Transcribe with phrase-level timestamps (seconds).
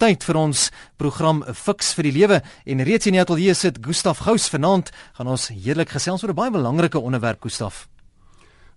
[0.00, 0.66] tyd vir ons
[1.00, 5.28] program Fix vir die Lewe en reeds in die ateljee sit Gustaf Gous vanaand gaan
[5.28, 7.86] ons heerlik gesels oor 'n baie belangrike onderwerp Gustaf.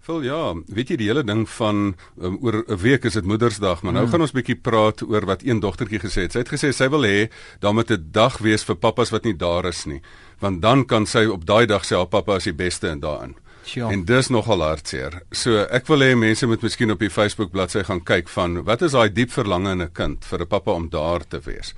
[0.03, 3.83] Vol ja, weet jy die hele ding van um, oor 'n week is dit Moedersdag,
[3.83, 4.11] maar nou mm.
[4.11, 6.31] gaan ons bietjie praat oor wat een dogtertjie gesê het.
[6.33, 9.33] Sy het gesê sy wil hê daar moet 'n dag wees vir pappas wat nie
[9.33, 10.01] daar is nie,
[10.39, 13.35] want dan kan sy op daai dag sê haar pappa is die beste in daarin.
[13.63, 13.91] Sure.
[13.91, 15.21] En dis nogal hartseer.
[15.31, 18.81] So ek wil hê mense moet miskien op die Facebook bladsy gaan kyk van wat
[18.81, 21.73] is daai diep verlange in 'n kind vir 'n pappa om daar te wees.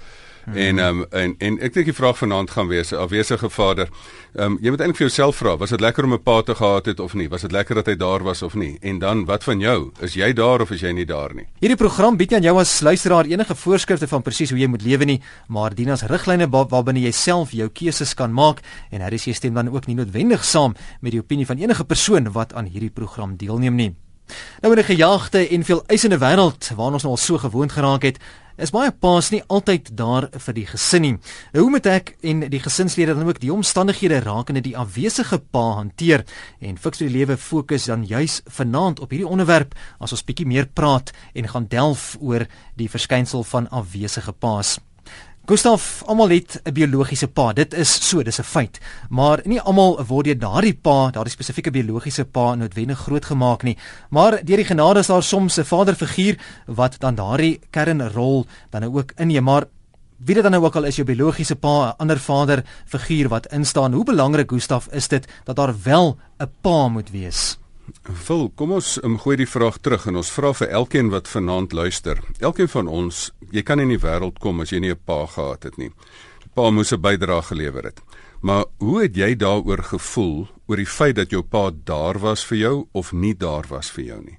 [0.46, 0.56] Hmm.
[0.56, 3.90] En ehm um, en en ek dink die vraag vanaand gaan wees afwesige vader.
[4.36, 6.56] Ehm um, jy moet eintlik vir jouself vra, was dit lekker om 'n pa te
[6.56, 7.30] gehad het of nie?
[7.30, 8.78] Was dit lekker dat hy daar was of nie?
[8.82, 9.92] En dan wat van jou?
[10.00, 11.46] Is jy daar of is jy nie daar nie?
[11.60, 15.06] Hierdie program bied aan jou as luisteraar enige voorskrifte van presies hoe jy moet lewe
[15.06, 19.54] nie, maar dien as riglyne waarbinne jy self jou keuses kan maak en hy stem
[19.54, 23.38] dan ook nie noodwendig saam met die opinie van enige persoon wat aan hierdie program
[23.38, 24.05] deelneem nie.
[24.62, 28.02] Nou in 'n gejaagde en veel eisende wêreld waarna ons nou al so gewoond geraak
[28.02, 28.20] het,
[28.58, 31.14] is baie paas nie altyd daar vir die gesin nie.
[31.54, 35.76] Nou hoe moet ek en die gesinslede dan ook die omstandighede rakende die afwesige pa
[35.82, 36.24] hanteer?
[36.60, 40.48] En fiks vir die lewe fokus dan juis vanaand op hierdie onderwerp as ons bietjie
[40.48, 44.78] meer praat en gaan delf oor die verskynsel van afwesige paas.
[45.46, 47.54] Gustaf, almal het 'n biologiese pa.
[47.54, 48.80] Dit is so, dis 'n feit.
[49.10, 53.78] Maar nie almal word deur daardie pa, daardie spesifieke biologiese pa noodwendig grootgemaak nie.
[54.10, 58.98] Maar deur die genade is daar soms 'n vaderfiguur wat dan daardie kernrol dan nou
[58.98, 59.44] ook inneem.
[59.44, 59.64] Maar
[60.18, 63.94] wie dit dan nou ook al is jou biologiese pa, 'n ander vaderfiguur wat instaan.
[63.94, 67.58] Hoe belangrik, Gustaf, is dit dat daar wel 'n pa moet wees?
[68.26, 71.74] Vol, kom ons um, gooi die vraag terug en ons vra vir elkeen wat vanaand
[71.74, 72.22] luister.
[72.40, 75.64] Elkeen van ons, jy kan in die wêreld kom as jy nie 'n pa gehad
[75.64, 75.90] het nie.
[76.42, 78.02] Die pa moes 'n bydrae gelewer het.
[78.42, 82.58] Maar hoe het jy daaroor gevoel oor die feit dat jou pa daar was vir
[82.58, 84.38] jou of nie daar was vir jou nie?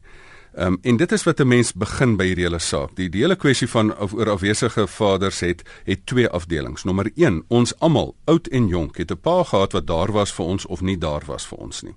[0.57, 2.97] Ehm um, en dit is wat 'n mens begin by hierdie hele saak.
[2.97, 6.85] Die, die hele kwessie van of oor afwesige vaders het het twee afdelings.
[6.85, 10.47] Nommer 1, ons almal, oud en jonk, het 'n pa gehad wat daar was vir
[10.47, 11.95] ons of nie daar was vir ons nie.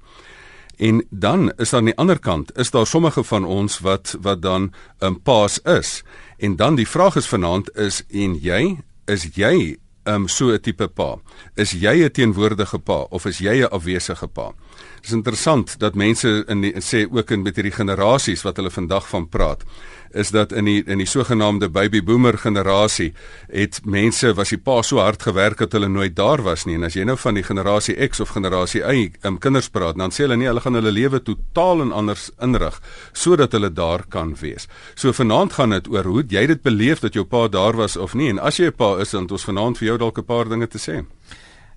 [0.79, 4.41] En dan is daar aan die ander kant is daar sommige van ons wat wat
[4.41, 6.03] dan 'n um, paas is.
[6.37, 9.77] En dan die vraag is vanaand is en jy is jy
[10.13, 11.17] um, so 'n tipe pa?
[11.55, 14.53] Is jy 'n teenwoordige pa of is jy 'n afwesige pa?
[14.95, 18.69] Dit is interessant dat mense in die, sê ook in met hierdie generasies wat hulle
[18.69, 19.63] vandag van praat
[20.11, 23.11] is dat in die in die sogenaamde baby boomer generasie
[23.47, 26.87] het mense was die pa so hard gewerk dat hulle nooit daar was nie en
[26.87, 30.25] as jy nou van die generasie X of generasie Y um, kinders praat dan sê
[30.25, 32.79] hulle nie hulle gaan hulle lewe totaal en anders inrig
[33.13, 34.67] sodat hulle daar kan wees.
[34.95, 38.15] So vanaand gaan dit oor hoe jy dit beleef dat jou pa daar was of
[38.15, 40.49] nie en as jy 'n pa is dan ons vanaand vir jou dalk 'n paar
[40.49, 41.05] dinge te sê.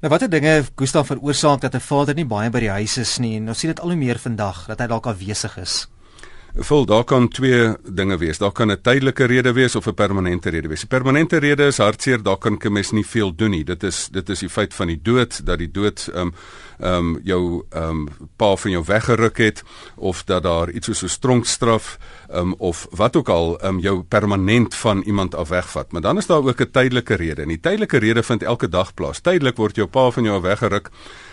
[0.03, 3.37] Nou watter dinge Gustaf veroorsaak dat 'n vader nie baie by die huis is nie
[3.37, 5.87] en ons sien dit al hoe meer vandag dat hy dalk afwesig is.
[6.53, 8.39] Vol daar kan twee dinge wees.
[8.39, 10.81] Daar kan 'n tydelike rede wees of 'n permanente rede wees.
[10.81, 13.65] Die permanente rede is hartseer, daar kan 'n mens nie veel doen nie.
[13.65, 16.35] Dit is dit is die feit van die dood dat die dood ehm um,
[16.79, 19.63] ehm um, jou ehm um, pa van jou weggeruk het
[19.97, 21.99] of dat daar iets soos 'n stronkstraf
[22.29, 25.93] ehm um, of wat ook al ehm um, jou permanent van iemand af wegvat.
[25.93, 27.43] Maar dan is daar ook 'n tydelike rede.
[27.43, 29.21] En die tydelike rede vind elke dag plaas.
[29.21, 30.91] Tydelik word jou pa van jou weggeruk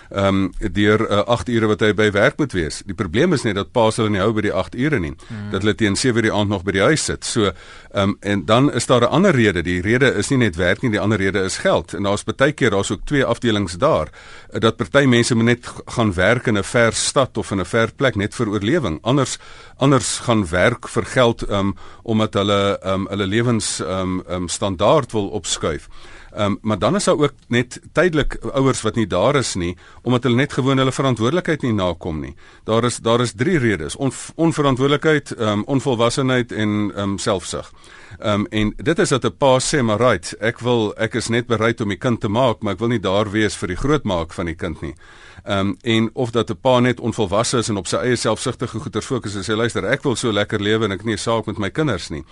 [0.10, 2.82] ehm um, deur uh, eh, 8 ure wat hy by werk moet wees.
[2.86, 5.14] Die probleem is net dat pa hulle nie hou by die 8 ure nie.
[5.28, 5.52] Hmm.
[5.52, 7.26] Dat hulle teen 7 die aand nog by die huis sit.
[7.26, 9.62] So ehm um, en dan is daar 'n ander rede.
[9.62, 11.94] Die rede is nie net werk nie, die ander rede is geld.
[11.94, 14.10] En daar's baie keer daar's ook twee afdelings daar
[14.54, 17.66] uh, dat party mense moet net gaan werk in 'n ver stad of in 'n
[17.66, 19.00] ver plek net vir oorlewing.
[19.02, 19.38] Anders
[19.78, 24.24] anders gaan werk vir geld ehm um, omdat hulle ehm um, hulle lewens ehm um,
[24.30, 25.88] um, standaard wil opskuif.
[26.34, 29.78] Ehm um, maar dan is daar ook net tydelik ouers wat nie daar is nie
[30.02, 32.36] omdat hulle net gewoon hulle verantwoordelikheid nie nakom nie.
[32.64, 37.72] Daar is daar is drie redes: On, onverantwoordelikheid, ehm um, onvolwassenheid en ehm um, selfsug.
[38.20, 41.28] Ehm um, en dit is dat 'n pa sê maar right, ek wil ek is
[41.28, 43.78] net bereid om die kind te maak, maar ek wil nie daar wees vir die
[43.78, 44.96] grootmaak van die kind nie.
[45.44, 48.80] Ehm um, en of dat 'n pa net onvolwasse is en op sy eie selfsugtige
[48.80, 51.46] goeie fokus en sê luister, ek wil so lekker lewe en ek nie 'n saak
[51.46, 52.24] met my kinders nie.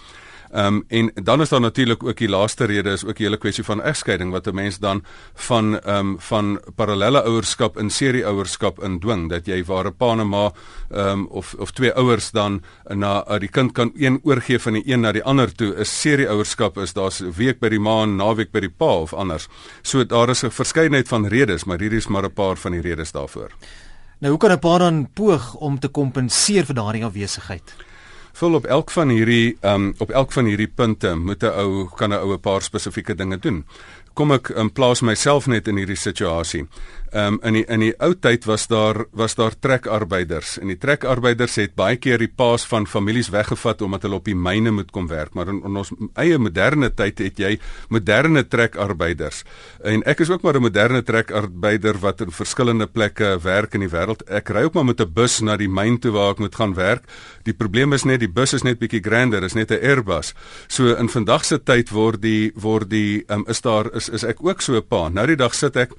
[0.52, 3.38] Ehm um, en dan is daar natuurlik ook die laaste rede is ook die hele
[3.38, 8.26] kwessie van egskeiding wat 'n mens dan van ehm um, van parallelle ouerskap in serie
[8.26, 10.52] ouerskap indwing dat jy waar 'n pa en ma
[10.90, 14.74] ehm um, of of twee ouers dan na uh, die kind kan een oorgee van
[14.74, 18.02] die een na die ander toe is serie ouerskap is daar's week by die ma
[18.04, 19.48] en naweek by die pa of anders.
[19.82, 22.82] So daar is 'n verskeidenheid van redes, maar hierdie is maar 'n paar van die
[22.82, 23.52] redes daarvoor.
[24.20, 27.76] Nou hoe kan 'n pa dan poog om te kompenseer vir daardie afwesigheid?
[28.38, 32.14] Vul op elk van hierdie um op elk van hierdie punte moet 'n ou kan
[32.14, 33.66] 'n ou 'n paar spesifieke dinge doen.
[34.18, 36.66] Kom ek in plaas myself net in hierdie situasie.
[37.14, 40.58] Ehm um, in die in die ou tyd was daar was daar trekarbeiders.
[40.60, 44.36] En die trekarbeiders het baie keer die paas van families weggevat omdat hulle op die
[44.36, 45.34] myne moet kom werk.
[45.34, 47.54] Maar in, in ons eie moderne tyd het jy
[47.90, 49.44] moderne trekarbeiders.
[49.84, 53.94] En ek is ook maar 'n moderne trekarbeider wat in verskillende plekke werk in die
[53.94, 54.28] wêreld.
[54.28, 56.74] Ek ry ook maar met 'n bus na die myn toe waar ek moet gaan
[56.74, 57.04] werk.
[57.44, 60.34] Die probleem is net die bus is net bietjie grander is net 'n Airbus.
[60.68, 64.44] So in vandag se tyd word die word die um, is daar is is ek
[64.44, 65.92] ook so 'n pa nou die dag sit ek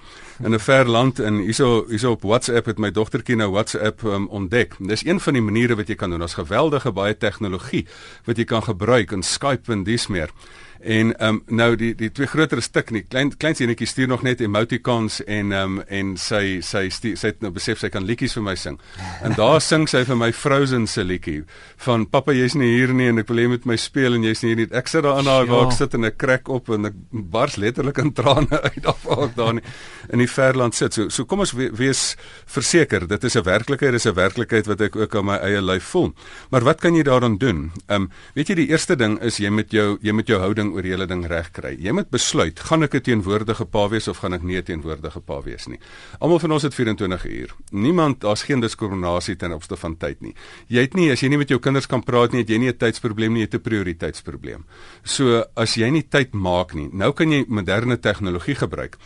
[0.45, 4.29] in 'n ver land en hierso hierso op WhatsApp het my dogtertjie nou WhatsApp um,
[4.29, 4.75] ontdek.
[4.79, 6.19] Dis een van die maniere wat jy kan doen.
[6.19, 7.87] Daar's geweldige baie tegnologie
[8.25, 10.31] wat jy kan gebruik in Skype en dis meer.
[10.81, 13.03] En ehm um, nou die die twee groter stuk nie.
[13.03, 17.33] Klein klein seentjie stuur nog net emoticons en ehm um, en sy sy stuur, sy
[17.33, 18.79] het nou besef sy kan liedjies vir my sing.
[19.27, 21.43] En daar sing sy vir my Frozen se liedjie
[21.83, 24.43] van pappa jy's nie hier nie en ek wil hê met my speel en jy's
[24.45, 24.69] nie hier nie.
[24.71, 25.51] Ek sit daar in haar ja.
[25.51, 29.03] waar ek sit en ek krek op en ek bars letterlik in trane uit af
[29.09, 29.67] waar ek daar nie
[30.13, 30.95] in die verland sit.
[30.95, 32.15] So so kom ons we, wees
[32.47, 35.91] verseker dit is 'n werklikheid, dis 'n werklikheid wat ek ook aan my eie lyf
[35.91, 36.15] voel.
[36.51, 37.73] Maar wat kan jy daaraan doen?
[37.89, 40.69] Ehm um, weet jy die eerste ding is jy met jou jy met jou houding
[40.69, 41.75] ding oor hele ding reg kry.
[41.83, 45.21] Jy moet besluit, gaan ek 'n teenwoordige pa wees of gaan ek nie 'n teenwoordige
[45.21, 45.79] pa wees nie.
[46.21, 47.55] Almal van ons het 24 uur.
[47.73, 50.35] Niemand, daar's geen diskriminasie ten opsigte van tyd nie.
[50.69, 52.69] Jy het nie as jy nie met jou kinders kan praat nie, het jy nie
[52.69, 54.65] 'n tydsprobleem nie, jy het 'n prioriteitsprobleem.
[55.05, 58.97] So as jy nie tyd maak nie, nou kan jy moderne tegnologie gebruik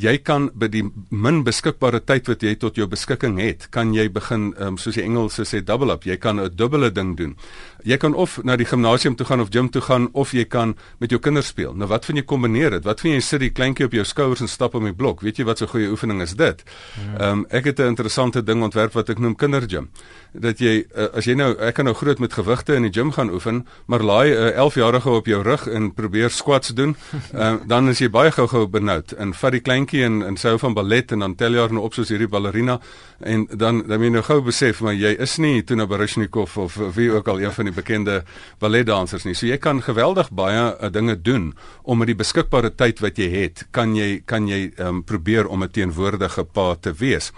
[0.00, 4.08] jy kan by die min beskikbare tyd wat jy tot jou beskikking het, kan jy
[4.12, 6.06] begin um, soos die Engelse sê double up.
[6.08, 7.36] Jy kan 'n dubbele ding doen.
[7.84, 10.76] Jy kan of na die gimnasium toe gaan of gym toe gaan of jy kan
[10.98, 11.74] met jou kinders speel.
[11.74, 12.84] Nou wat van jy kombineer dit?
[12.84, 15.20] Wat van jy sit die kleintjie op jou skouers en stap om die blok?
[15.20, 16.62] Weet jy wat so 'n goeie oefening is dit?
[16.96, 17.18] Ja.
[17.20, 19.90] Ehm um, ek het 'n interessante ding ontwerp wat ek noem kindergym.
[20.32, 23.12] Dat jy uh, as jy nou ek kan nou groot met gewigte in die gym
[23.12, 26.96] gaan oefen, maar laai 'n uh, 11-jarige op jou rug en probeer squats doen,
[27.34, 30.52] uh, dan is jy baie gou-gou benoud en vat die kleintjie kleintjie en en sy
[30.52, 32.78] hou van ballet en dan tel jy haar nou op soos hierdie ballerina
[33.20, 36.76] en dan dan moet jy nou gou besef maar jy is nie Tuna Barishnikov of
[36.96, 38.22] wie ook al een van die bekende
[38.60, 39.34] balletdansers nie.
[39.34, 43.30] So jy kan geweldig baie uh, dinge doen om met die beskikbare tyd wat jy
[43.30, 47.32] het, kan jy kan jy um, probeer om 'n teenwoordige pa te wees.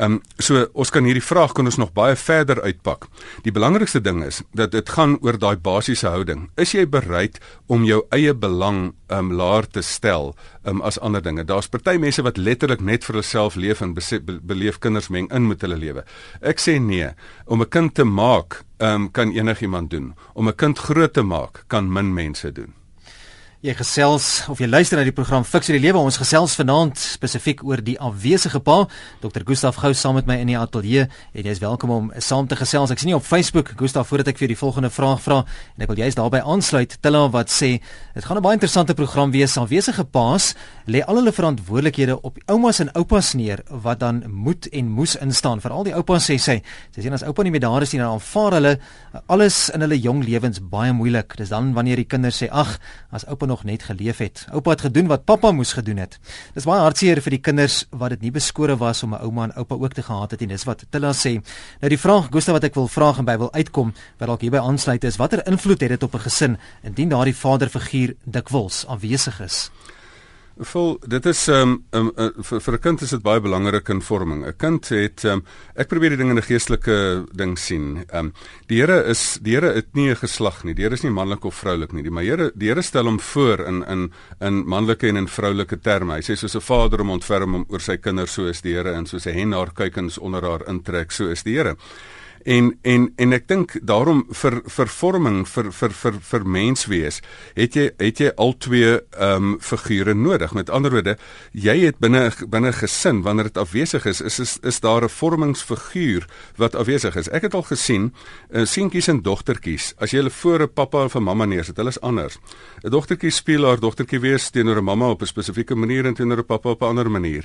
[0.00, 3.04] Ehm um, so ons kan hierdie vraag kan ons nog baie verder uitpak.
[3.44, 6.46] Die belangrikste ding is dat dit gaan oor daai basiese houding.
[6.56, 7.36] Is jy bereid
[7.68, 10.32] om jou eie belang ehm um, laer te stel
[10.64, 11.44] ehm um, as ander dinge?
[11.44, 15.48] Daar's party mense wat letterlik net vir hulself leef en be beleef kinders meng in
[15.52, 16.04] met hulle lewe.
[16.40, 17.12] Ek sê nee,
[17.44, 20.14] om 'n kind te maak ehm um, kan enigiemand doen.
[20.32, 22.79] Om 'n kind groot te maak kan min mense doen.
[23.60, 26.00] Jy gesels of jy luister na die program Fix vir die Lewe.
[26.00, 28.86] Ons gesels vanaand spesifiek oor die afwesige pa.
[29.20, 29.42] Dr.
[29.44, 32.56] Gustaf Gou saam met my in die ateljee en jy is welkom om saam te
[32.56, 32.88] gesels.
[32.88, 35.92] Ek sien nie op Facebook Gustaf voordat ek vir die volgende vraag vra en ek
[35.92, 36.96] wil juist daarbey aansluit.
[37.04, 37.84] Tilla wat sê
[38.14, 39.58] dit gaan 'n baie interessante program wees.
[39.60, 40.54] Afwesige paas
[40.88, 45.60] lê al hulle verantwoordelikhede op oumas en oupas neer wat dan moet en moes instaan.
[45.60, 46.62] Veral die oupas sê sy,
[46.96, 48.78] sy sê as oupa nie meer daar is nie dan aanvaar hulle
[49.26, 51.36] alles in hulle jong lewens baie moeilik.
[51.36, 52.80] Dis dan wanneer die kinders sê ag,
[53.12, 54.44] as oupa nog net geleef het.
[54.54, 56.18] Oupa het gedoen wat pappa moes gedoen het.
[56.54, 59.56] Dis baie hartseer vir die kinders wat dit nie beskore was om 'n ouma en
[59.58, 61.32] oupa ook te gehad het en dis wat Tilla sê.
[61.80, 64.58] Nou die vraag Gustav wat ek wil vra en by wil uitkom wat dalk hierby
[64.58, 69.70] aansluit is watter invloed het dit op 'n gesin indien daardie vaderfiguur dikwels afwesig is?
[70.60, 74.02] Vol dit is um, um, uh, vir, vir 'n kind is dit baie belangrik in
[74.02, 74.44] vorming.
[74.44, 75.42] 'n Kind het um,
[75.74, 78.04] ek probeer die ding in 'n geestelike ding sien.
[78.12, 78.34] Um,
[78.68, 80.74] die Here is die Here het nie 'n geslag nie.
[80.74, 82.02] Die Here is nie manlik of vroulik nie.
[82.02, 85.80] Die maar Here die Here stel hom voor in in in manlike en in vroulike
[85.80, 86.14] terme.
[86.14, 88.92] Hy sê soos 'n vader om ontferm om oor sy kinders so is die Here
[88.92, 91.76] en soos 'n hen haar kuikens onder haar intrek so is die Here.
[92.42, 97.20] En en en ek dink daarom vir vir vorming vir vir vir vir menswees
[97.54, 100.54] het jy het jy al twee ehm um, figure nodig.
[100.56, 101.16] Met ander woorde,
[101.52, 106.26] jy het binne binne gesin wanneer dit afwesig is, is is is daar 'n vormingsfiguur
[106.56, 107.28] wat afwesig is.
[107.28, 108.14] Ek het al gesien
[108.50, 109.94] uh, seentjies en dogtertjies.
[109.98, 112.38] As jy hulle voor 'n pappa of 'n mamma neersit, hulle is anders.
[112.82, 116.38] 'n Dogtertjie speel haar dogtertjie wees teenoor 'n mamma op 'n spesifieke manier en teenoor
[116.38, 117.44] 'n pappa op 'n ander manier.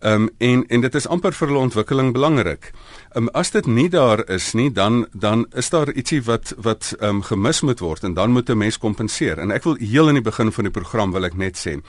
[0.00, 2.72] Ehm um, en en dit is amper vir hulle ontwikkeling belangrik.
[3.14, 6.94] Ehm um, as dit nie daar is nie, dan dan is daar ietsie wat wat
[7.00, 9.38] ehm um, gemis moet word en dan moet 'n mens kompenseer.
[9.38, 11.80] En ek wil heel in die begin van die program wil ek net sê,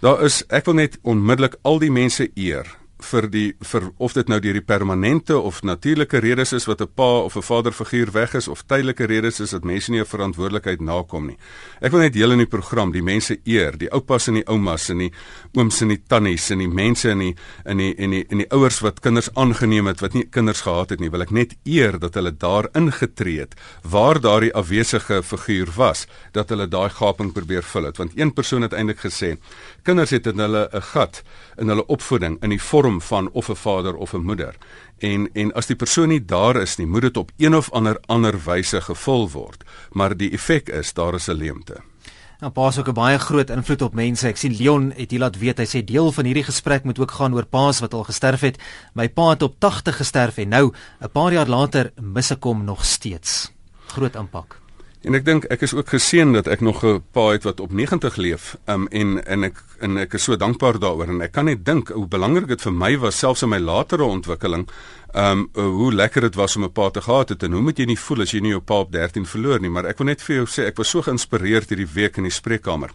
[0.00, 4.28] daar is ek wil net onmiddellik al die mense eer vir die vir of dit
[4.28, 8.34] nou deur die permanente of natuurlike redes is wat 'n pa of 'n vaderfiguur weg
[8.34, 11.36] is of tydelike redes is dat mense nie 'n verantwoordelikheid nakom nie.
[11.80, 14.90] Ek wil net deel in die program die mense eer, die oupas en die oumas
[14.90, 15.12] en die
[15.54, 18.50] ooms en die tannies en die mense in die in die en die en die
[18.50, 21.10] ouers wat kinders aangeneem het wat nie kinders gehad het nie.
[21.10, 26.48] Wil ek net eer dat hulle daar ingetree het waar daardie afwesige figuur was, dat
[26.48, 29.34] hulle daai gaping probeer vul het want een persoon het eintlik gesê
[29.86, 31.22] kinders het in hulle 'n gat
[31.58, 34.54] in hulle opvoeding in die vorm van of 'n vader of 'n moeder.
[34.98, 37.98] En en as die persoon nie daar is nie, moet dit op een of ander
[38.06, 41.76] ander wyse gevul word, maar die effek is daar is 'n leemte.
[42.40, 44.26] Nou paas ook 'n baie groot invloed op mense.
[44.26, 47.10] Ek sien Leon het hier laat weet hy sê deel van hierdie gesprek moet ook
[47.10, 48.58] gaan oor paas wat al gesterf het.
[48.94, 52.64] My pa het op 80 gesterf en nou 'n paar jaar later mis ek hom
[52.64, 53.52] nog steeds.
[53.86, 54.59] Groot impak.
[55.00, 57.72] En ek dink ek is ook geseën dat ek nog 'n pa het wat op
[57.72, 58.56] 90 leef.
[58.66, 61.88] Um en en ek en ek is so dankbaar daaroor en ek kan net dink
[61.88, 64.68] hoe belangrik dit vir my was selfs in my latere ontwikkeling.
[65.14, 67.84] Um hoe lekker dit was om 'n pa te gehad het en hoe moet jy
[67.84, 70.22] nie voel as jy nie jou pa op 13 verloor nie, maar ek wil net
[70.22, 72.90] vir jou sê ek was so geïnspireerd hierdie week in die spreekkamer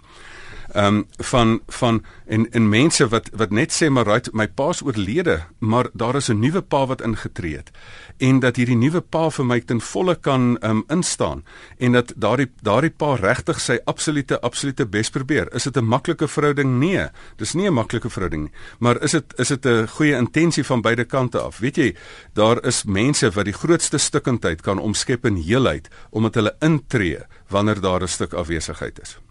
[0.75, 4.82] ehm um, van van en en mense wat wat net sê maar right my pa's
[4.84, 7.72] oorlede maar daar is 'n nuwe pa wat ingetree het.
[8.17, 11.44] En dat hierdie nuwe pa vir my ten volle kan ehm um, instaan
[11.77, 15.53] en dat daardie daardie pa regtig sy absolute absolute bes probeer.
[15.53, 16.79] Is dit 'n maklike verhouding?
[16.79, 18.51] Nee dis nie 'n maklike verhouding nie.
[18.79, 21.60] Maar is dit is dit 'n goeie intensie van beide kante af?
[21.60, 21.96] Weet jy
[22.34, 27.82] daar is mense wat die grootste stukkendheid kan omskep in heelheid omdat hulle intree wanneer
[27.82, 29.25] daar 'n stuk afwesigheid is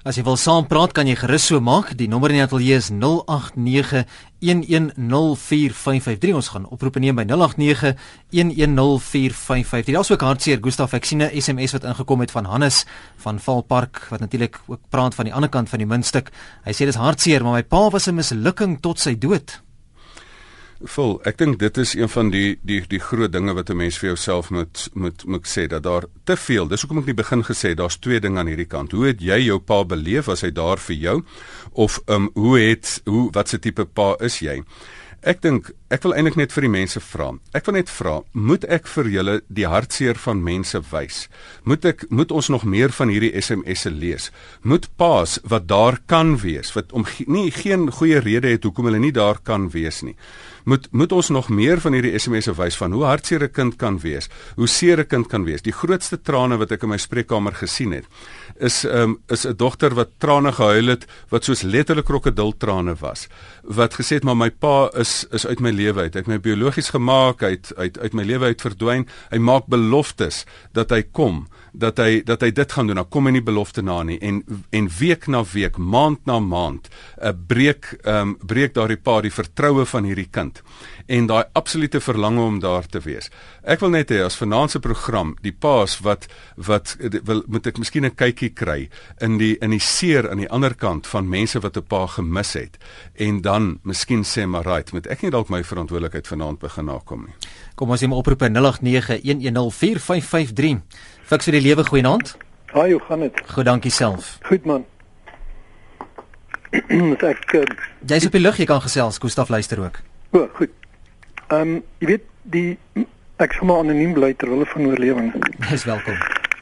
[0.00, 1.90] As jy wil saampraat, kan jy gerus so maak.
[1.92, 4.06] Die nommer in die ateljee is 089
[4.40, 6.32] 1104553.
[6.38, 8.00] Ons gaan oproepe neem by 089
[8.32, 9.92] 1104553.
[9.92, 12.86] Daar's ook hartseer Gustaf ek sien 'n SMS wat ingekom het van Hannes
[13.18, 16.30] van Valpark wat natuurlik ook praat van die ander kant van die muntstuk.
[16.64, 19.60] Hy sê dis hartseer, maar my pa was 'n mislukking tot sy dood.
[20.80, 23.98] Vol, ek dink dit is een van die die die groot dinge wat 'n mens
[23.98, 26.68] vir jouself moet moet moet sê dat daar te veel.
[26.68, 28.92] Dis hoekom ek in die begin gesê daar's twee dinge aan hierdie kant.
[28.92, 31.24] Hoe het jy jou pa beleef as hy daar vir jou
[31.72, 34.62] of ehm um, hoe het hoe wat se tipe pa is jy?
[35.20, 37.32] Ek dink ek wil eintlik net vir die mense vra.
[37.56, 41.24] Ek wil net vra, moet ek vir julle die hartseer van mense wys?
[41.66, 44.28] Moet ek moet ons nog meer van hierdie SMS'e lees?
[44.62, 49.02] Moet paas wat daar kan wees, wat om nie geen goeie rede het hoekom hulle
[49.02, 50.14] nie daar kan wees nie.
[50.70, 53.98] Moet moet ons nog meer van hierdie SMS'e wys van hoe hartseer 'n kind kan
[53.98, 55.62] wees, hoe seer 'n kind kan wees.
[55.62, 58.06] Die grootste trane wat ek in my spreekkamer gesien het,
[58.60, 63.28] is um, is 'n dogter wat trane gehuil het wat soos letterlik krokodiltrane was
[63.62, 66.14] wat gesê het maar my pa is is uit my lewe uit.
[66.14, 69.08] Hy het my biologies gemaak hy het uit uit my lewe uit verdwyn.
[69.32, 70.44] Hy maak beloftes
[70.76, 73.82] dat hy kom dat hy dat hy dit gaan doen dan kom hy nie belofte
[73.82, 78.74] na nie en en week na week maand na maand 'n uh, breek um, breek
[78.74, 80.62] daardie pa die vertroue van hierdie kind
[81.10, 83.30] en daai absolute verlange om daar te wees.
[83.62, 86.96] Ek wil net hê as finansiële program die paas wat wat
[87.26, 88.88] wil moet ek miskien 'n kykie kry
[89.20, 92.52] in die in die seer aan die ander kant van mense wat 'n pa gemis
[92.52, 92.78] het
[93.14, 97.26] en dan miskien sê maar right, moet ek nie dalk my verantwoordelikheid vanaand begin nakom
[97.26, 97.34] nie.
[97.74, 100.80] Kom ons neem oproep 0891104553.
[101.30, 102.32] Fiks vir die lewe goeienaand.
[102.74, 103.36] Haai, hoe gaan dit?
[103.54, 104.32] Goed, dankie self.
[104.48, 104.82] Goed man.
[106.74, 107.62] ek uh,
[108.10, 109.20] Jy's op die lug, jy kan gesels.
[109.22, 110.00] Gustaf luister ook.
[110.34, 110.74] O, goed.
[111.54, 113.06] Ehm um, jy weet die
[113.38, 115.30] ek sou maar anoniem bly terwyl van oorlewing.
[115.70, 116.18] Dis welkom.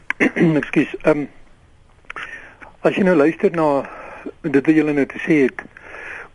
[0.61, 0.93] Ekskuus.
[1.01, 1.27] Ehm um,
[2.85, 3.73] as jy nou luister na
[4.45, 5.65] dit wat julle nou te sê het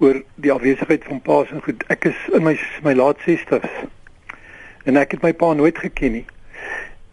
[0.02, 1.86] oor die afwesigheid van pa se goed.
[1.94, 3.84] Ek is in my my laat 60s.
[4.90, 6.30] En ek het my pa nooit geken nie.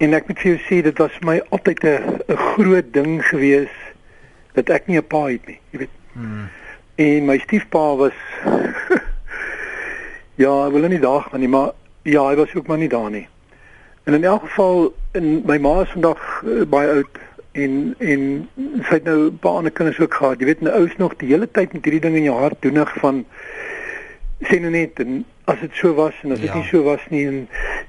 [0.01, 3.21] En ek moet vir jou sê dit was vir my altyd 'n 'n groot ding
[3.25, 3.75] gewees
[4.57, 5.97] dat ek nie 'n pa het nie, jy weet.
[6.13, 6.49] Hmm.
[6.97, 8.17] En my stiefpa was
[10.43, 13.11] Ja, hy wil nie daar gaan nie, maar ja, hy was ook maar nie daar
[13.11, 13.29] nie.
[14.05, 17.19] En in elk geval in my ma is vandag uh, baie oud
[17.53, 18.49] en en
[18.89, 20.39] sy het nou 'n paar ander kinders ook gehad.
[20.41, 22.95] Jy weet, nou ouers nog die hele tyd met hierdie ding in jou hart doenig
[22.99, 23.25] van
[24.41, 26.55] sien nou net en as dit so was en as dit ja.
[26.55, 27.81] nie so was nie en eh,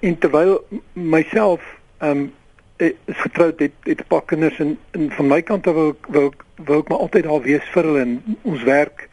[0.00, 1.62] en terwyl myself
[1.98, 2.32] ehm um,
[2.76, 6.06] is getroud het het 'n paar kinders en, en van my kant af wou ek
[6.08, 9.08] wou ek wou ek maar altyd daar wees vir hulle en ons werk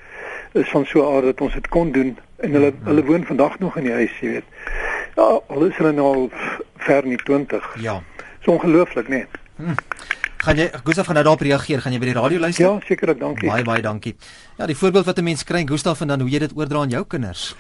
[0.53, 2.88] is van so 'n aard dat ons dit kon doen en hulle -hmm.
[2.88, 4.43] hulle woon vandag nog in die huis, jy weet.
[5.15, 6.29] Ja, al is hulle nou al
[6.77, 7.75] ver in die 20.
[7.79, 8.03] Ja.
[8.43, 9.25] So ongelooflik, nee.
[9.55, 9.75] Hm.
[10.38, 11.81] Gaan jy Gustaf gaan nou daarop reageer?
[11.81, 12.65] Gaan jy by die radio luister?
[12.65, 13.50] Ja, seker, dankie.
[13.50, 14.15] Baie baie dankie.
[14.58, 16.89] Ja, die voorbeeld wat 'n mens kry, Gustaf, en dan hoe jy dit oordra aan
[16.89, 17.55] jou kinders.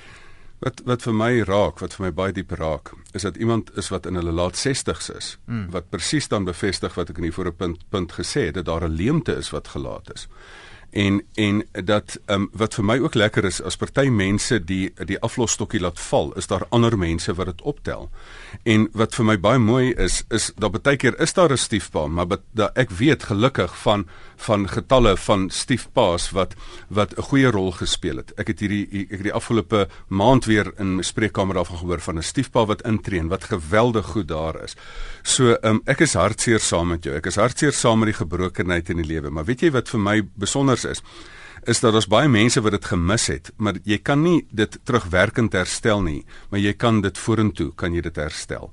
[0.61, 3.89] Wat wat vir my raak, wat vir my baie diep raak, is dat iemand is
[3.89, 5.71] wat in hulle laat 60's is, mm.
[5.73, 8.85] wat presies dan bevestig wat ek in die vorige punt punt gesê het, dat daar
[8.85, 10.27] 'n leemte is wat gelaat is
[10.91, 15.19] en en dat um, wat vir my ook lekker is as party mense die die
[15.23, 18.09] aflosstokkie laat val is daar ander mense wat dit optel
[18.63, 22.07] en wat vir my baie mooi is is dat baie keer is daar 'n stiefpa
[22.07, 24.05] maar dat ek weet gelukkig van
[24.47, 26.55] van getalle van stiefpaas wat
[26.89, 28.33] wat 'n goeie rol gespeel het.
[28.37, 32.17] Ek het hierdie ek het die afgelope maand weer in my spreekkamer af gehoor van
[32.17, 34.75] 'n stiefpa wat intree en wat geweldig goed daar is.
[35.23, 37.15] So um, ek is hartseer saam met jou.
[37.15, 39.29] Ek is hartseer saam met die gebrokenheid in die lewe.
[39.29, 41.01] Maar weet jy wat vir my besonder is?
[41.63, 45.53] Is dat daar baie mense wat dit gemis het, maar jy kan nie dit terugwerkend
[45.53, 48.71] herstel nie, maar jy kan dit vorentoe kan jy dit herstel.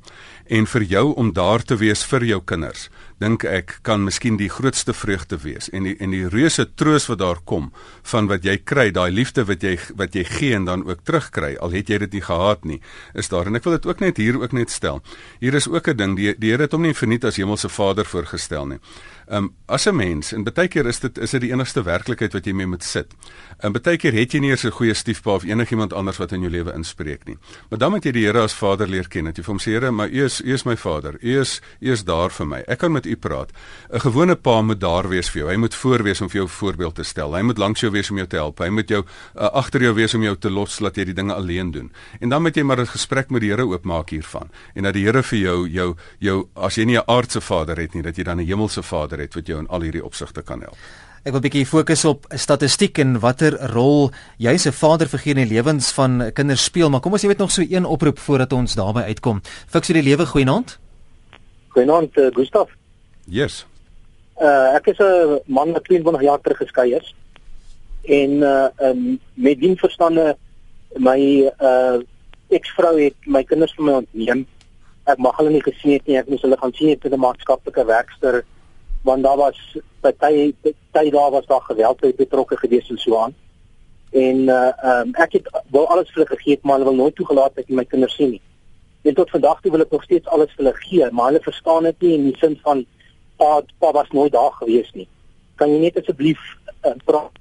[0.48, 4.50] En vir jou om daar te wees vir jou kinders, dink ek kan miskien die
[4.50, 7.72] grootste vreugde wees en die en die reuse troos wat daar kom
[8.02, 11.56] van wat jy kry, daai liefde wat jy wat jy gee en dan ook terugkry,
[11.56, 12.80] al het jy dit nie gehad nie,
[13.14, 15.02] is daar en ek wil dit ook net hier ook net stel.
[15.40, 18.04] Hier is ook 'n ding, die die Here het hom nie verniet as hemelse Vader
[18.04, 18.78] voorgestel nie.
[19.28, 22.32] Ehm um, as 'n mens en baie keer is dit is dit die enigste werklikheid
[22.32, 23.12] wat jy mee moet sit.
[23.60, 26.40] En baie keer het jy nie eers 'n goeie stiefpa of enigiemand anders wat in
[26.40, 27.36] jou lewe inspreek nie.
[27.68, 29.24] Maar dan moet jy die Here as Vader leer ken.
[29.24, 31.18] Dat jy vir hom sê Here, maar U is U is my Vader.
[31.20, 32.62] U is U is daar vir my.
[32.66, 33.52] Ek kan met U praat.
[33.92, 35.50] 'n Gewone pa moet daar wees vir jou.
[35.50, 37.34] Hy moet voor wees om vir jou voorbeeld te stel.
[37.34, 38.58] Hy moet langs jou wees om jou te help.
[38.58, 41.34] Hy moet jou uh, agter jou wees om jou te los laat jy die dinge
[41.34, 41.92] alleen doen.
[42.20, 44.50] En dan moet jy maar 'n gesprek met die Here oopmaak hiervan.
[44.74, 47.94] En dat die Here vir jou jou jou as jy nie 'n aardse Vader het
[47.94, 50.60] nie, dat jy dan 'n hemelse Vader het wat jou in al hierdie opsigte kan
[50.60, 50.76] help.
[51.24, 55.48] Ek wil 'n bietjie fokus op statistiek en watter rol jy as 'n vaderfiguur in
[55.48, 58.74] die lewens van kinders speel, maar kom ons weet nog so een oproep voordat ons
[58.74, 59.40] daarby uitkom.
[59.66, 60.78] Fiksie die lewe goeienaand.
[61.68, 62.70] Goeienaand uh, Gustaf.
[63.26, 63.66] Yes.
[64.40, 67.14] Uh ek is 'n man wat 22 jaar terug geskei is.
[68.04, 70.36] En uh um, met dien verstande
[70.96, 71.98] my uh
[72.48, 74.46] eksvrou het my kinders van my ontneem.
[75.04, 76.16] Ek mag hulle nie gesien het nie.
[76.16, 78.44] Ek moes hulle gaan sien het by 'n maatskaplike werkster
[79.02, 83.34] want daar was party party daar was daar geweld betrokke gewees en so aan.
[84.10, 87.54] En uh um, ek het wou alles vir hulle gegee, maar hulle wil nooit toegelaat
[87.54, 88.42] dat ek my kinders sien nie.
[89.02, 91.82] En tot vandag toe wil ek nog steeds alles vir hulle gee, maar hulle verstaan
[91.82, 92.86] dit nie in die sin van
[93.36, 95.08] pa pa was nooit daar gewees nie.
[95.56, 96.40] Kan jy net asseblief
[96.86, 97.36] uh, praat?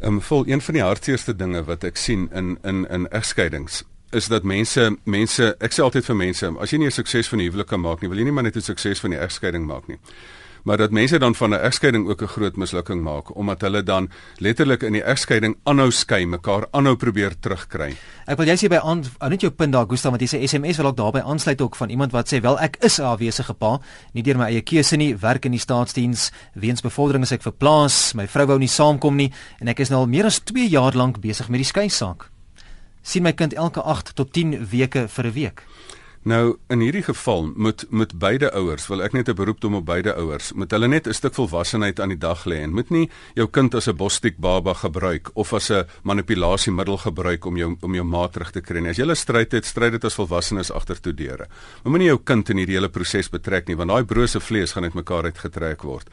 [0.00, 3.84] Ehm um, vol een van die hartseerste dinge wat ek sien in in in egskeidings
[4.12, 7.38] is dat mense mense ek sê altyd vir mense as jy nie 'n sukses van
[7.38, 9.66] die huwelik kan maak nie, wil jy nie maar net 'n sukses van die egskeiding
[9.66, 9.98] maak nie.
[10.62, 14.10] Maar dat mense dan van 'n egskeiding ook 'n groot mislukking maak omdat hulle dan
[14.36, 17.96] letterlik in die egskeiding aanhou skei, mekaar aanhou probeer terugkry.
[18.26, 20.76] Ek wil jy sê by aan net jou punt daar Gustav want jy sê SMS
[20.76, 23.80] wil ook daarbey aansluit ook van iemand wat sê wel ek is 'n afwesige pa,
[24.12, 28.14] nie deur my eie keuse nie, werk in die staatsdiens, weens bevordering is ek verplaas,
[28.14, 30.92] my vrou wou nie saamkom nie en ek is nou al meer as 2 jaar
[30.94, 32.30] lank besig met die skei saak
[33.02, 35.64] sien my kind elke 8 tot 10 weke vir 'n week.
[36.20, 39.86] Nou in hierdie geval moet moet beide ouers, wil ek net 'n beroep doen op
[39.86, 43.08] beide ouers, moet hulle net 'n stuk volwassenheid aan die dag lê en moet nie
[43.34, 47.94] jou kind as 'n bostiek baba gebruik of as 'n manipulasiemiddel gebruik om jou om
[47.94, 48.90] jou maat terug te kry nie.
[48.90, 51.46] As jy 'n stryd het, stryd dit as volwassenes agtertoe deure.
[51.84, 55.24] Moenie jou kind in hierdie hele proses betrek nie, want daai brose vlees gaan uitmekaar
[55.24, 56.10] uitgetrek word.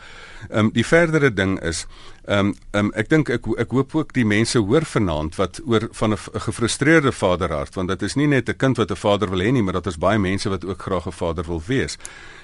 [0.49, 1.85] Um, die verdere ding is
[2.27, 5.85] Ehm um, um, ek dink ek ek hoop ook die mense hoor vanaand wat oor
[5.95, 9.39] van 'n gefrustreerde vaderhart want dit is nie net 'n kind wat 'n vader wil
[9.39, 11.97] hê nie, maar dat is baie mense wat ook graag 'n vader wil wees.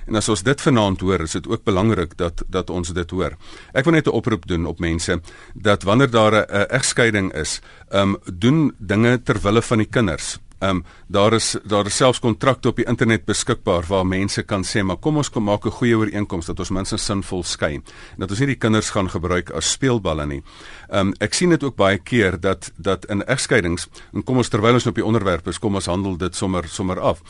[0.07, 3.35] En as ons dit vanaand hoor, is dit ook belangrik dat dat ons dit hoor.
[3.73, 5.21] Ek wil net 'n oproep doen op mense
[5.53, 10.39] dat wanneer daar 'n egskeiding is, ehm um, doen dinge ter wille van die kinders.
[10.63, 14.63] Ehm um, daar is daar is selfs kontrakte op die internet beskikbaar waar mense kan
[14.63, 18.17] sê maar kom ons kom maak 'n goeie ooreenkoms dat ons minstens sinvol skei en
[18.17, 20.43] dat ons nie die kinders gaan gebruik as speelballe nie.
[20.89, 24.49] Ehm um, ek sien dit ook baie keer dat dat in egskeidings en kom ons
[24.49, 27.21] terwyl ons op die onderwerp is kom ons handel dit sommer sommer af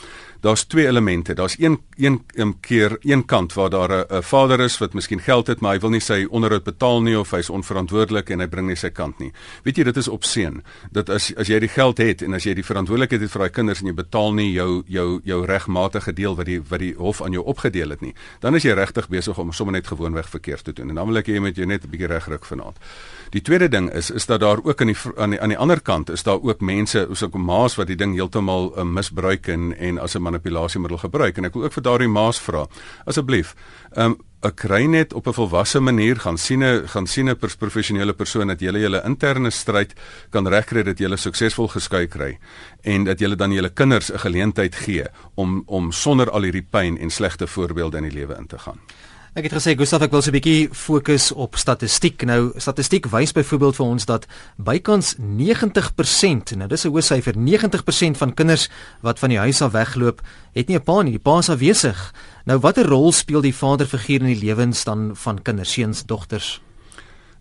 [0.43, 1.33] daar's twee elemente.
[1.33, 5.47] Daar's een een een keer een kant waar daar 'n vader is wat miskien geld
[5.47, 8.67] het, maar hy wil nie sy onderhoud betaal nie of hy's onverantwoordelik en hy bring
[8.67, 9.31] nie sy kant nie.
[9.63, 10.63] Weet jy, dit is opseën.
[10.91, 13.49] Dat as as jy die geld het en as jy die verantwoordelikheid het vir daai
[13.49, 17.21] kinders en jy betaal nie jou jou jou regmatige deel wat die wat die hof
[17.21, 20.63] aan jou opgedeel het nie, dan is jy regtig besig om sommer net gewoonweg verkeerd
[20.63, 20.89] te doen.
[20.89, 22.77] En dan wil ek hê jy moet jou net 'n bietjie regryk vanaand.
[23.33, 25.81] Die tweede ding is is dat daar ook aan die aan die, aan die ander
[25.81, 29.73] kant is daar ook mense, soos ook maas wat die ding heeltemal uh, misbruik en
[29.77, 31.37] en as 'n manipulasiemiddel gebruik.
[31.37, 32.67] En ek wil ook vir daardie maas vra
[33.05, 33.55] asseblief
[33.97, 38.13] um, ek kry net op 'n volwasse manier gaan sien 'n gaan sien 'n professionele
[38.13, 39.93] persoon dat julle julle interne stryd
[40.29, 42.37] kan regkry dat julle suksesvol geskei kry
[42.83, 46.97] en dat julle dan julle kinders 'n geleentheid gee om om sonder al hierdie pyn
[46.97, 48.79] en slegte voorbeelde in die lewe in te gaan
[49.33, 52.21] Ek het gesê Gustaf ek wil so 'n bietjie fokus op statistiek.
[52.21, 58.17] Nou statistiek wys byvoorbeeld vir ons dat bykans 90%, nou dis 'n hoë syfer, 90%
[58.17, 58.69] van kinders
[59.01, 60.21] wat van die huis af wegloop,
[60.53, 61.11] het nie 'n pa nie.
[61.11, 62.13] Die pa is afwesig.
[62.45, 66.61] Nou watter rol speel die vaderfiguur in die lewens dan van kinders, seuns, dogters?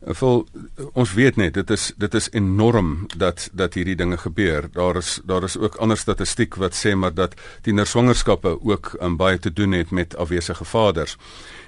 [0.03, 0.49] Vol
[0.93, 4.67] ons weet net dit is dit is enorm dat dat hierdie dinge gebeur.
[4.73, 9.39] Daar is daar is ook ander statistiek wat sê maar dat tienerswangerskappe ook um, baie
[9.39, 11.17] te doen het met afwesige vaders.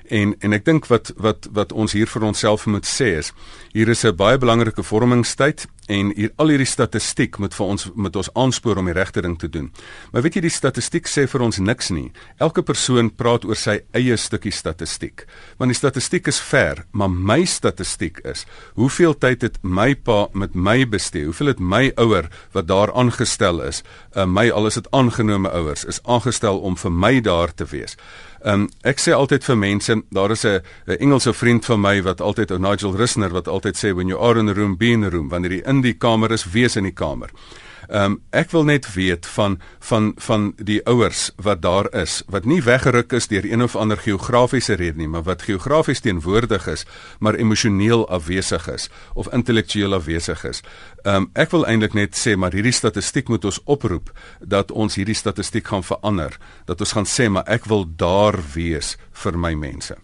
[0.08, 3.32] En en ek dink wat wat wat ons hier vir onsself moet sê is
[3.72, 8.16] hier is 'n baie belangrike vormingstyd en hier al hierdie statistiek moet vir ons met
[8.16, 9.70] ons aanspoor om die regte ding te doen.
[10.12, 12.12] Maar weet jy die statistiek sê vir ons niks nie.
[12.38, 15.26] Elke persoon praat oor sy eie stukkie statistiek.
[15.58, 20.54] Want die statistiek is ver, maar my statistiek is hoeveel tyd het my pa met
[20.54, 21.24] my bestee?
[21.24, 23.82] Hoeveel het my ouer wat daar aangestel is,
[24.16, 27.96] uh, my al is dit aangenome ouers, is aangestel om vir my daar te wees.
[28.44, 30.60] Um, ek sê altyd vir mense, daar is 'n
[31.00, 34.46] Engelse vriend van my wat altyd Nigel Rissner wat altyd sê when you are in
[34.46, 36.92] the room be in the room wanneer jy in die kamer is, wees in die
[36.92, 37.30] kamer.
[37.88, 42.44] Ehm um, ek wil net weet van van van die ouers wat daar is wat
[42.44, 46.86] nie weggeruk is deur een of ander geografiese rede nie, maar wat geografies teenwoordig is,
[47.18, 50.62] maar emosioneel afwesig is of intellektueel afwesig is.
[51.02, 54.94] Ehm um, ek wil eintlik net sê maar hierdie statistiek moet ons oproep dat ons
[54.94, 59.54] hierdie statistiek gaan verander, dat ons gaan sê maar ek wil daar wees vir my
[59.54, 59.96] mense.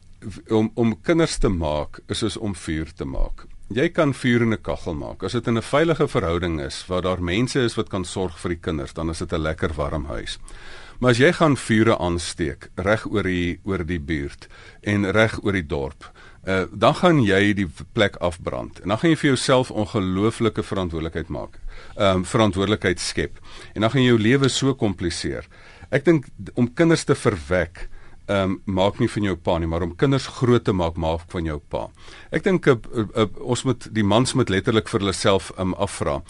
[0.49, 3.47] om om kinders te maak is soos om vuur te maak.
[3.67, 5.23] Jy kan vuur in 'n kaggel maak.
[5.23, 8.49] As dit in 'n veilige verhouding is waar daar mense is wat kan sorg vir
[8.49, 10.39] die kinders, dan is dit 'n lekker warm huis.
[10.99, 14.47] Maar as jy gaan vure aansteek reg oor die oor die buurt
[14.81, 16.11] en reg oor die dorp,
[16.47, 21.29] uh, dan gaan jy die plek afbrand en dan gaan jy vir jouself ongelooflike verantwoordelikheid
[21.29, 21.59] maak.
[21.95, 23.39] Ehm um, verantwoordelikheid skep.
[23.73, 25.47] En dan gaan jy jou lewe so kompliseer.
[25.89, 27.87] Ek dink om kinders te verwek
[28.25, 31.25] ehm um, maak nie van jou pa nie, maar om kinders groot te maak maak
[31.27, 31.87] van jou pa.
[32.31, 36.21] Ek dink uh, uh, ons moet die mans moet letterlik vir hulle self um, afvra.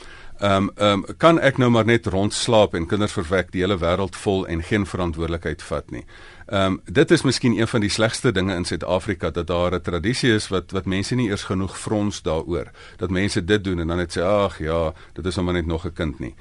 [0.41, 3.78] Ehm um, ehm um, kan ek nou maar net rondslaap en kinders verwek die hele
[3.78, 6.06] wêreld vol en geen verantwoordelikheid vat nie.
[6.45, 9.82] Ehm um, dit is miskien een van die slegste dinge in Suid-Afrika dat daar 'n
[9.82, 13.88] tradisie is wat wat mense nie eers genoeg frons daaroor dat mense dit doen en
[13.88, 16.36] dan net sê ag ja, dit is sommer net nog 'n kind nie.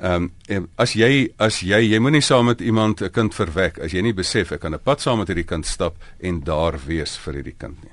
[0.00, 3.92] Ehm um, as jy as jy jy moenie saam met iemand 'n kind verwek as
[3.92, 7.16] jy nie besef ek kan 'n pad saam met hierdie kind stap en daar wees
[7.16, 7.92] vir hierdie kind nie.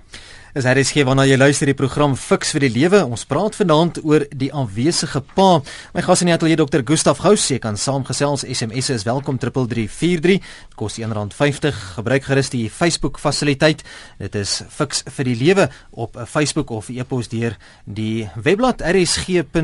[0.55, 3.01] Is hier is gee wanneer jy luister die program Fix vir die Lewe.
[3.03, 5.57] Ons praat vanaand oor die aanwesige pa.
[5.91, 6.79] My gas in die ateljee Dr.
[6.87, 8.45] Gustaf Gous, jy kan saamgesels.
[8.47, 10.39] SMS is welkom 3343.
[10.75, 11.71] Kos R1.50.
[11.95, 13.83] Gebruik gerus die Facebook fasiliteit.
[14.19, 19.55] Dit is Fix vir die Lewe op Facebook of e-pos deur die webblad rsg.co.za.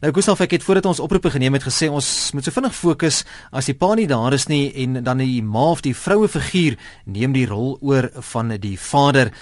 [0.00, 3.24] Nou Gustaf, ek het voordat ons oproepe geneem het gesê ons moet so vinnig fokus
[3.52, 6.78] as die pa nie daar is nie en dan die ma of die vroue figuur
[7.04, 9.32] neem die rol oor van die vader.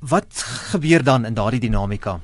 [0.00, 0.30] Wat
[0.72, 2.20] gebeur dan in daardie dinamika?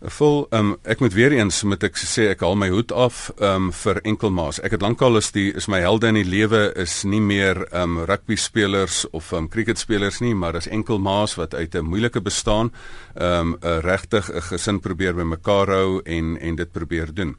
[0.00, 3.66] Vol um, ek moet weer eens moet ek sê ek haal my hoed af um,
[3.82, 4.56] vir enkelmaas.
[4.64, 7.98] Ek het lankal is die is my helde in die lewe is nie meer um,
[8.08, 12.72] rugby spelers of um, cricket spelers nie, maar is enkelmaas wat uit 'n moeilike bestaan
[13.20, 17.36] um, regtig 'n gesin probeer bymekaar hou en en dit probeer doen.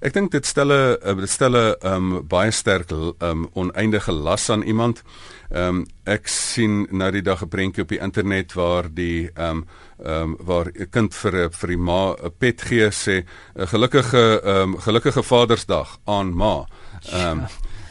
[0.00, 4.62] Ek dink dit stel 'n dit stel 'n um, baie sterk um, oneindige las aan
[4.62, 5.02] iemand.
[5.50, 9.50] Ehm um, ek sien nou die dag 'n prentjie op die internet waar die ehm
[9.50, 9.66] um,
[10.04, 13.24] ehm um, waar 'n kind vir vir die ma 'n pet gee sê
[13.56, 16.66] 'n gelukkige ehm um, gelukkige Vadersdag aan ma.
[17.12, 17.46] Ehm um,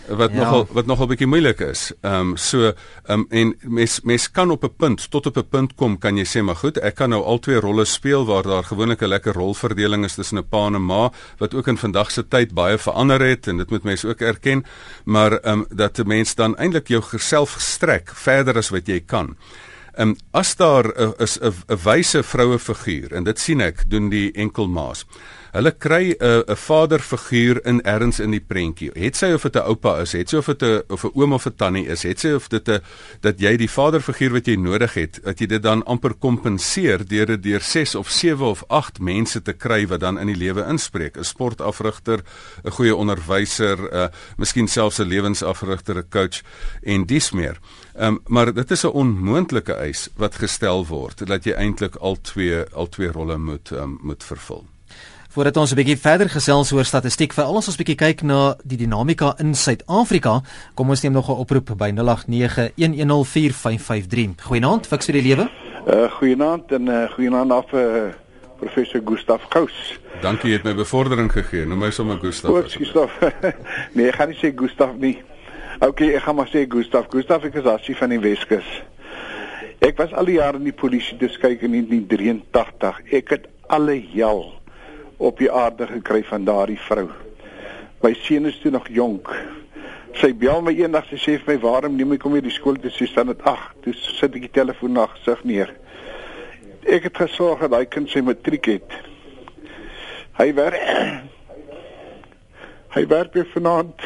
[0.07, 0.37] wat ja.
[0.37, 1.91] nogal wat nogal bietjie moeilik is.
[2.01, 2.73] Ehm um, so ehm
[3.19, 6.25] um, en mens mens kan op 'n punt tot op 'n punt kom kan jy
[6.25, 9.33] sê maar goed, ek kan nou al twee rolle speel waar daar gewoonlik 'n lekker
[9.33, 12.77] rolverdeling is tussen 'n pa en 'n ma wat ook in vandag se tyd baie
[12.77, 14.65] verander het en dit moet mense ook erken,
[15.05, 18.99] maar ehm um, dat 'n mens dan eintlik jou self gestrek verder as wat jy
[18.99, 19.35] kan.
[19.97, 24.09] Ehm um, as daar 'n is 'n wyse vroue figuur en dit sien ek doen
[24.09, 25.05] die enkelmaas.
[25.51, 28.91] Hulle kry 'n 'n vaderfiguur in erns in die prentjie.
[28.93, 31.33] Het sy of dit 'n oupa is, het sy of dit 'n of 'n oom
[31.33, 32.81] of 'n tannie is, het sy of dit 'n
[33.21, 37.25] dat jy die vaderfiguur wat jy nodig het, dat jy dit dan amper kompenseer deur
[37.25, 40.65] dit deur 6 of 7 of 8 mense te kry wat dan in die lewe
[40.67, 41.17] inspreek.
[41.17, 42.23] 'n Sportafrigter,
[42.63, 44.07] 'n goeie onderwyser, 'n uh,
[44.37, 46.41] miskien selfs 'n lewensafrigter, 'n coach
[46.83, 47.57] en dis meer.
[47.95, 52.17] Ehm um, maar dit is 'n onmoontlike eis wat gestel word dat jy eintlik al
[52.21, 54.65] twee al twee rolle moet um, moet vervul.
[55.37, 58.55] Voordat ons 'n bietjie verder gesels oor statistiek, vir al ons ons bietjie kyk na
[58.63, 60.41] die dinamika in Suid-Afrika,
[60.73, 64.41] kom ons neem nog 'n oproep by 0891104553.
[64.41, 65.49] Goeienaand, fiks vir die lewe.
[65.85, 68.03] Uh goeienaand en uh goeienaand af uh,
[68.59, 69.99] professor Gustaf Gous.
[70.21, 71.65] Dankie, jy het my bevordering gegee.
[71.65, 72.51] Noem my sommer Gustaf.
[72.51, 73.19] Goed, Gustaf.
[73.93, 75.21] nee, ek gaan nie sê Gustaf nie.
[75.79, 77.05] Okay, ek gaan maar sê Gustaf.
[77.09, 78.81] Gustaf ek is asie van die Weskus.
[79.79, 83.01] Ek was al die jare in die polisie dis kyk in 1983.
[83.11, 84.56] Ek het alle hel
[85.17, 87.07] op die aarde gekry van daardie vrou.
[88.03, 89.31] My seun is toe nog jonk.
[90.17, 92.77] Sy bel my eendag sy sê vir my waarom neem ek hom hier die skool
[92.81, 95.73] toe sy staan dit ag, toe sit ek die telefoon na gesig neer.
[96.87, 98.99] Ek het gesorg dat hy kind sy matriek het.
[100.37, 100.77] Hy werk
[102.97, 104.05] Hy werk by vanaand.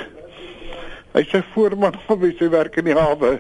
[1.14, 3.38] Hy sê voorman op sy werk in die hawe.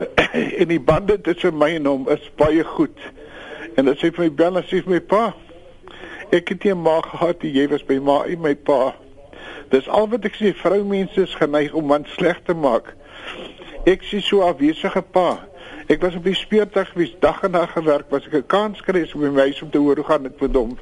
[0.60, 2.96] En die bande tussen my en hom is baie goed.
[3.76, 5.22] En dit sê vir my bel en sê vir my pa,
[6.30, 8.92] Ek het nie maar gehad jy was by ma en my pa.
[9.72, 12.92] Dis al wat ek sê vroumense is geneig om man sleg te maak.
[13.90, 15.40] Ek sien so afwesige pa.
[15.90, 19.02] Ek was op die speurtog gewees dag en nag gewerk, was ek 'n kans kry
[19.14, 20.78] om my meisie om te hoor hoe gaan dit hom.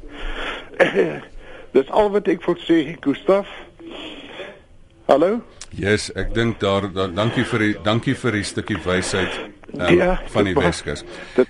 [1.77, 3.49] Dis al wat ek wil sê, Gustaf.
[5.07, 5.41] Hallo?
[5.71, 10.21] Yes, ek dink daar, daar dankie vir die dankie vir die stukkie wysheid um, ja,
[10.33, 11.05] van die Weskus.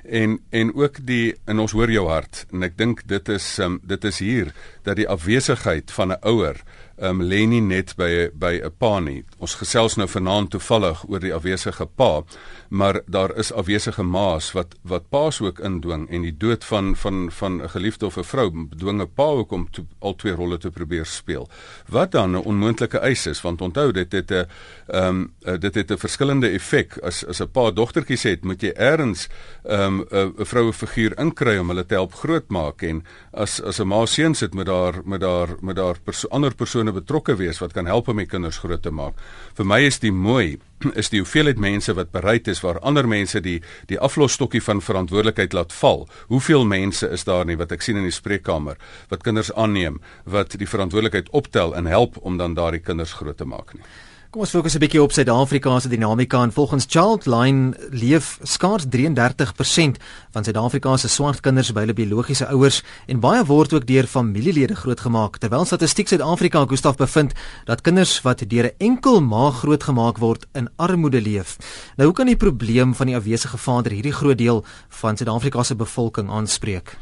[0.05, 3.81] En en ook die in ons hoor jou hart en ek dink dit is um,
[3.83, 4.53] dit is hier
[4.89, 6.63] dat die afwesigheid van 'n ouer
[7.01, 9.25] um, lê nie net by by 'n pa nie.
[9.39, 12.23] Ons gesels nou vanaand toevallig oor die afwesige pa,
[12.69, 17.31] maar daar is afwesige ma's wat wat pa's ook indwing en die dood van van
[17.31, 20.59] van 'n geliefde of 'n vrou dwing 'n pa ook om to, al twee rolle
[20.59, 21.49] te probeer speel.
[21.89, 24.47] Wat dan 'n onmoontlike eis is, want onthou dit het 'n
[24.87, 28.73] ehm um, dit het 'n verskillende effek as as 'n pa dogtertjies het, moet jy
[28.77, 29.29] eers
[29.65, 33.87] ehm um, 'n vroue figuur inkry om hulle te help grootmaak en as as 'n
[33.87, 37.73] ma seuns het met haar met haar met haar perso ander persone betrokke wees wat
[37.77, 39.19] kan help om die kinders groot te maak.
[39.59, 40.59] Vir my is die mooi
[41.01, 43.59] is die hoeveelheid mense wat bereid is waar ander mense die
[43.91, 46.07] die aflosstokkie van verantwoordelikheid laat val.
[46.29, 48.79] Hoeveel mense is daar nie wat ek sien in die spreekkamer
[49.11, 53.49] wat kinders aanneem wat die verantwoordelikheid optel en help om dan daardie kinders groot te
[53.49, 53.85] maak nie.
[54.29, 59.97] Kom ons fokus 'n bietjie op Suid-Afrika se dinamika en volgens Childline leef skaars 33%
[60.31, 65.39] van Suid-Afrikaanse swart kinders by hulle biologiese ouers en baie word ook deur familielede grootgemaak
[65.39, 67.33] terwyl Statistiek Suid-Afrika Gustaf bevind
[67.65, 71.57] dat kinders wat deur 'n enkel ma grootgemaak word in armoede leef.
[71.97, 75.75] Nou hoe kan die probleem van die afwesige vader hierdie groot deel van Suid-Afrika se
[75.75, 76.99] bevolking aanspreek?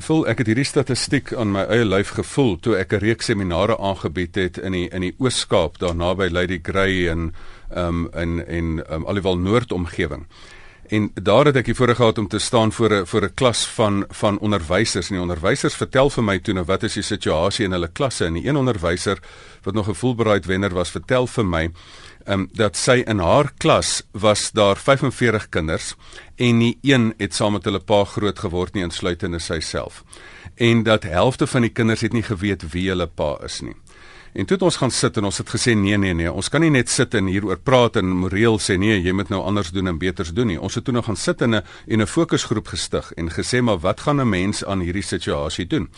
[0.00, 3.76] Voel ek het hierdie statistiek aan my eie lyf gevoel toe ek 'n reeks seminare
[3.76, 7.34] aangebied het in die in die Oos-Kaap daar naby Lady Grey en
[7.76, 10.24] um in en um alhoewel Noord omgewing.
[10.88, 13.66] En daar het ek die voorreg gehad om te staan voor 'n voor 'n klas
[13.66, 17.64] van van onderwysers en die onderwysers vertel vir my toe nou wat is die situasie
[17.64, 19.18] in hulle klasse en die een onderwyser
[19.62, 21.70] wat nog 'n Fulbright wenner was vertel vir my
[22.26, 25.94] um, dat sy in haar klas was daar 45 kinders
[26.36, 30.02] en nie een het saam met hulle pa groot geword nie insluitende sy self.
[30.56, 33.76] En dat helfte van die kinders het nie geweet wie hulle pa is nie.
[34.32, 36.62] En toe het ons gaan sit en ons het gesê nee nee nee, ons kan
[36.64, 39.92] nie net sit en hieroor praat en moreel sê nee, jy moet nou anders doen
[39.92, 40.56] en beters doen nie.
[40.60, 43.78] Ons het toe nog gaan sit in 'n en 'n fokusgroep gestig en gesê maar
[43.78, 45.90] wat gaan 'n mens aan hierdie situasie doen?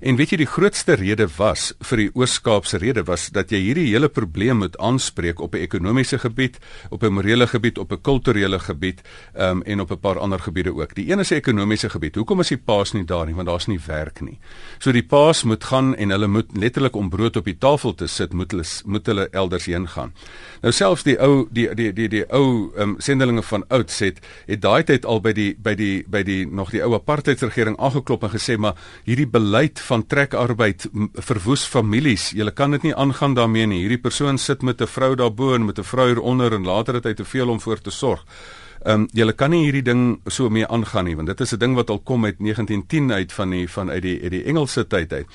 [0.00, 3.86] En weet jy die grootste rede was vir die Oos-Kaapse rede was dat jy hierdie
[3.88, 6.58] hele probleem moet aanspreek op 'n ekonomiese gebied,
[6.90, 9.00] op 'n morele gebied, op 'n kulturele gebied
[9.34, 10.94] um, en op 'n paar ander gebiede ook.
[10.94, 12.14] Die een is 'n ekonomiese gebied.
[12.14, 13.34] Hoekom is die paas nie daar nie?
[13.34, 14.38] Want daar's nie werk nie.
[14.78, 18.06] So die paas moet gaan en hulle moet letterlik om brood op die tafel te
[18.06, 20.12] sit, moet hulle moet hulle elders heen gaan.
[20.60, 24.60] Nou selfs die ou die die die die ou um, sendelinge van ouds het het
[24.60, 28.30] daai tyd al by die by die by die nog die ou apartheidsregering aangeklop en
[28.30, 30.88] gesê maar hierdie beleid van trekarbeid
[31.28, 32.30] verwoes families.
[32.36, 33.80] Jy kan dit nie aangaan daarmee nie.
[33.84, 37.04] Hierdie persoon sit met 'n vrou daarbo en met 'n vrou hieronder en later het
[37.04, 38.24] hy te veel om voor te sorg.
[38.84, 41.58] Ehm um, jy kan nie hierdie ding so mee aangaan nie want dit is 'n
[41.58, 44.86] ding wat al kom uit 1910 uit van die van uit die uit die Engelse
[44.86, 45.26] tyd uit.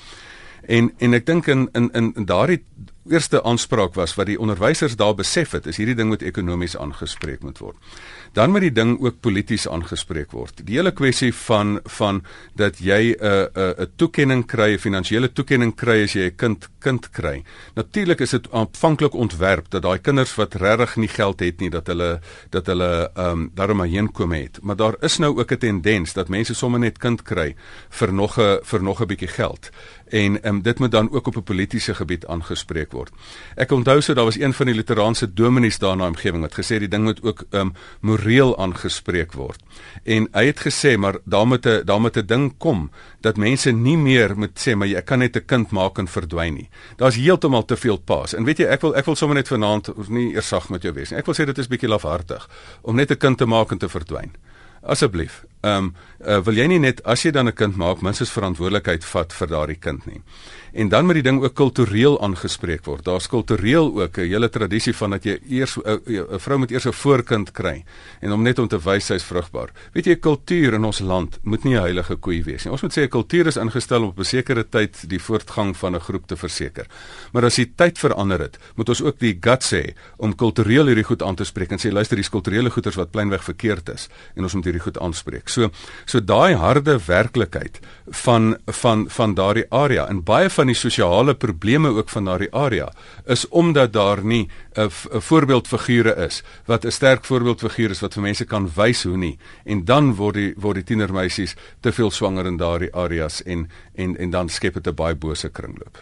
[0.62, 2.62] En en ek dink in in in daardie
[3.10, 7.42] eerste aanspraak was wat die onderwysers daar besef het, is hierdie ding moet ekonomies aangespreek
[7.42, 7.76] moet word
[8.32, 10.62] dan moet die ding ook polities aangespreek word.
[10.64, 12.22] Die hele kwessie van van
[12.56, 16.26] dat jy 'n uh, 'n uh, 'n toekenning kry, 'n finansiële toekenning kry as jy
[16.30, 17.44] 'n kind kind kry.
[17.74, 21.86] Natuurlik is dit aanvanklik ontwerp dat daai kinders wat regtig nie geld het nie dat
[21.86, 24.58] hulle dat hulle ehm um, daarmee heen kom het.
[24.62, 27.54] Maar daar is nou ook 'n tendens dat mense sommer net kind kry
[27.90, 29.70] vir nog 'n vir nog 'n bietjie geld
[30.12, 33.10] en um, dit moet dan ook op 'n politieke gebied aangespreek word.
[33.56, 36.54] Ek onthou so daar was een van die literaanse dominees daar in daai omgewing wat
[36.54, 39.60] gesê die ding moet ook um, moreel aangespreek word.
[40.04, 43.70] En hy het gesê maar daar moet 'n daar moet 'n ding kom dat mense
[43.70, 46.68] nie meer moet sê maar jy kan net 'n kind maak en verdwyn nie.
[46.96, 48.34] Daar's heeltemal te veel paas.
[48.34, 50.94] En weet jy ek wil ek wil sommer net vanaand nie eers sag met jou
[50.94, 51.18] wees nie.
[51.18, 52.48] Ek wil sê dit is bietjie lafhartig
[52.82, 54.30] om net 'n kind te maak en te verdwyn.
[54.82, 55.44] Asseblief.
[55.60, 55.94] Ehm um,
[56.26, 59.48] uh, wil jy nie net as jy dan 'n kind maak, minstens verantwoordelikheid vat vir
[59.48, 60.22] daardie kind nie.
[60.72, 63.04] En dan moet die ding ook kultureel aangespreek word.
[63.04, 66.92] Daar's kultureel ook 'n hele tradisie van dat jy eers 'n vrou moet eers 'n
[66.92, 67.84] voorkind kry
[68.20, 69.68] en om net om te wys sy's vrugbaar.
[69.92, 72.72] Weet jy, kultuur in ons land moet nie 'n heilige koei wees nie.
[72.72, 75.94] Ons moet sê 'n kultuur is ingestel om op 'n sekere tyd die voortgang van
[75.94, 76.86] 'n groep te verseker.
[77.32, 81.04] Maar as die tyd verander het, moet ons ook die guts hê om kultureel hierdie
[81.04, 84.42] goed aan te spreek en sê luister, dis kulturele goeters wat pleinweg verkeerd is en
[84.42, 85.48] ons moet hierdie goed aanspreek.
[85.48, 85.70] So
[86.12, 87.78] so daai harde werklikheid
[88.24, 92.90] van van van daardie area en baie van die sosiale probleme ook van daardie area
[93.36, 94.90] is omdat daar nie 'n
[95.28, 99.84] voorbeeldfigure is wat 'n sterk voorbeeldfiguur is wat vir mense kan wys hoe nie en
[99.84, 104.30] dan word die word die tienermeisies te veel swanger in daardie areas en en en
[104.30, 105.98] dan skep dit 'n baie bose kringloop.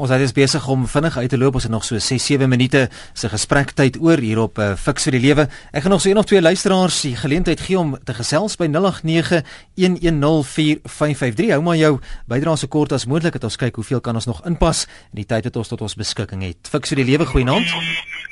[0.00, 1.58] Ons is besig om vinnig uit te loop.
[1.58, 5.26] Ons het nog so 6-7 minute se gesprektyd oor hier op uh, Fix vir die
[5.26, 5.44] Lewe.
[5.76, 8.64] Ek gaan nog so een of twee luisteraars die geleentheid gee om te gesels by
[8.72, 11.52] 0891104553.
[11.52, 12.00] Hou maar jou
[12.32, 15.28] bydrae so kort as moontlik dat ons kyk hoeveel kan ons nog inpas in die
[15.28, 16.64] tyd wat ons tot ons beskikking het.
[16.72, 17.68] Fix vir die Lewe, goeienaand.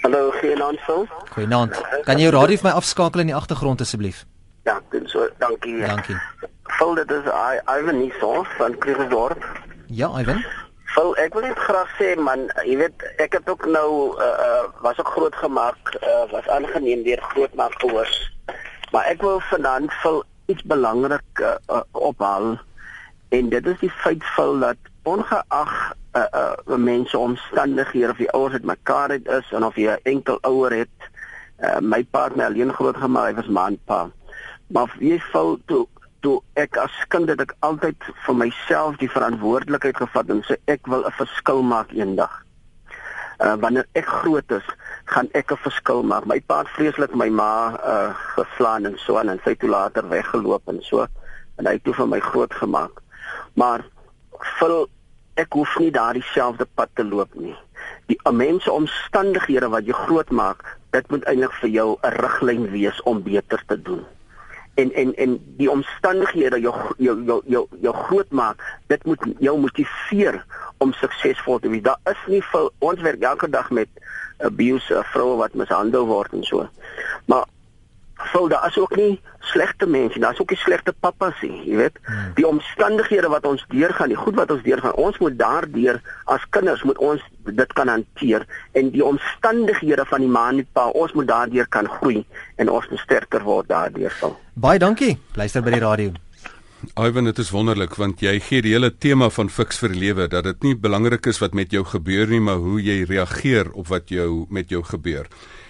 [0.06, 1.04] Hallo, goeienaand Phil.
[1.34, 1.76] Goeienaand.
[2.06, 4.24] Kan jy jou radio vir my afskakel in die agtergrond asseblief?
[4.64, 5.84] Ja, dit so, dankie.
[5.84, 6.16] Dankie.
[6.78, 7.24] Phil, dit is
[7.68, 9.44] Ivan Nissan van Krugersdorp.
[9.92, 10.40] Ja, Ivan.
[10.94, 14.64] Wel, ek wil net graag sê man, jy weet, ek het ook nou uh, uh
[14.82, 18.16] was ook groot gemaak, uh, was aangeneem deur grootmaak gehoors.
[18.92, 22.56] Maar ek wil vanaand vir iets belangrik uh, uh, ophaal
[23.36, 25.74] en dit is die feit vol dat ongeag
[26.16, 30.08] uh uh mense omstandighede of die ouers het mekaar het is en of jy 'n
[30.14, 30.98] enkel ouer het,
[31.60, 34.08] uh, my pa het my alleen groot gemaak, hy was maandpa.
[34.66, 35.86] Maar jy val toe
[36.20, 40.86] toe ek as kind het ek altyd vir myself die verantwoordelikheid gevat en sê ek
[40.90, 42.34] wil 'n verskil maak eendag.
[43.38, 44.66] Uh wanneer ek groot is,
[45.04, 46.26] gaan ek 'n verskil maak.
[46.26, 50.08] My pa het vreeslik my ma uh geslaan en so aan en sy toe later
[50.08, 51.06] weggeloop en so
[51.58, 53.02] en hy het toe vir my groot gemaak.
[53.54, 53.84] Maar
[54.58, 54.86] vir
[55.36, 57.56] ek hoef nie daardie selfde pad te loop nie.
[58.06, 63.02] Die mense omstandighede wat jy groot maak, dit moet eintlik vir jou 'n riglyn wees
[63.02, 64.06] om beter te doen
[64.78, 69.56] en en en die omstandighede jou jou jou jou, jou groot maak dit moet jou
[69.58, 70.44] motiveer
[70.78, 71.82] om suksesvol te wees.
[71.82, 73.88] Daar is nie vir ons werk elke dag met
[74.46, 76.68] abuse vroue wat mishandel word en so.
[77.26, 77.46] Maar
[78.32, 81.98] sou daar is ook nie slegte mense, daar's ook nie slegte pappas nie, jy weet.
[82.04, 82.32] Hmm.
[82.36, 86.82] Die omstandighede wat ons deurgaan, die goed wat ons deurgaan, ons moet daardeur as kinders
[86.82, 88.44] moet ons dit kan hanteer
[88.76, 92.24] en die omstandighede van die ma en die pa, ons moet daardeur kan groei
[92.56, 94.36] en ons moet sterker word daardeur sal.
[94.54, 95.16] Baie dankie.
[95.38, 96.16] Luister by die radio.
[96.94, 100.46] Ivan, dit is wonderlik want jy gee die hele tema van fiks vir lewe dat
[100.46, 104.12] dit nie belangrik is wat met jou gebeur nie, maar hoe jy reageer op wat
[104.14, 105.26] jou met jou gebeur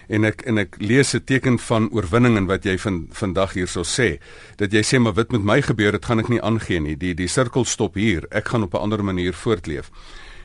[0.08, 3.82] en ek en ek lees 'n teken van oorwinning in wat jy van vandag hierso
[3.82, 4.18] sê
[4.56, 6.96] dat jy sê maar wat met my gebeur dit gaan ek nie aangee nie.
[6.96, 8.26] Die die sirkel stop hier.
[8.30, 9.90] Ek gaan op 'n ander manier voortleef.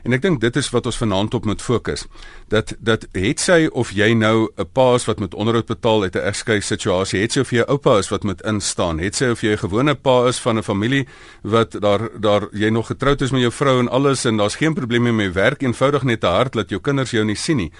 [0.04, 2.06] En ek dink dit is wat ons vanaand op moet fokus.
[2.52, 6.15] Dat dat het sy of jy nou 'n pa is wat met onderhoud betaal uit
[6.15, 9.26] 'n egskei situasie, het sy of jy 'n oupa is wat moet instaan, het sy
[9.26, 11.08] of jy 'n gewone pa is van 'n familie
[11.41, 14.73] wat daar daar jy nog getroud is met jou vrou en alles en daar's geen
[14.73, 17.71] probleme met werk, eenvoudig net te hard dat jou kinders jou nie sien nie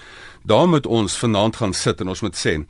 [0.44, 2.66] Daar moet ons vanaand gaan sit en ons moet sê 'n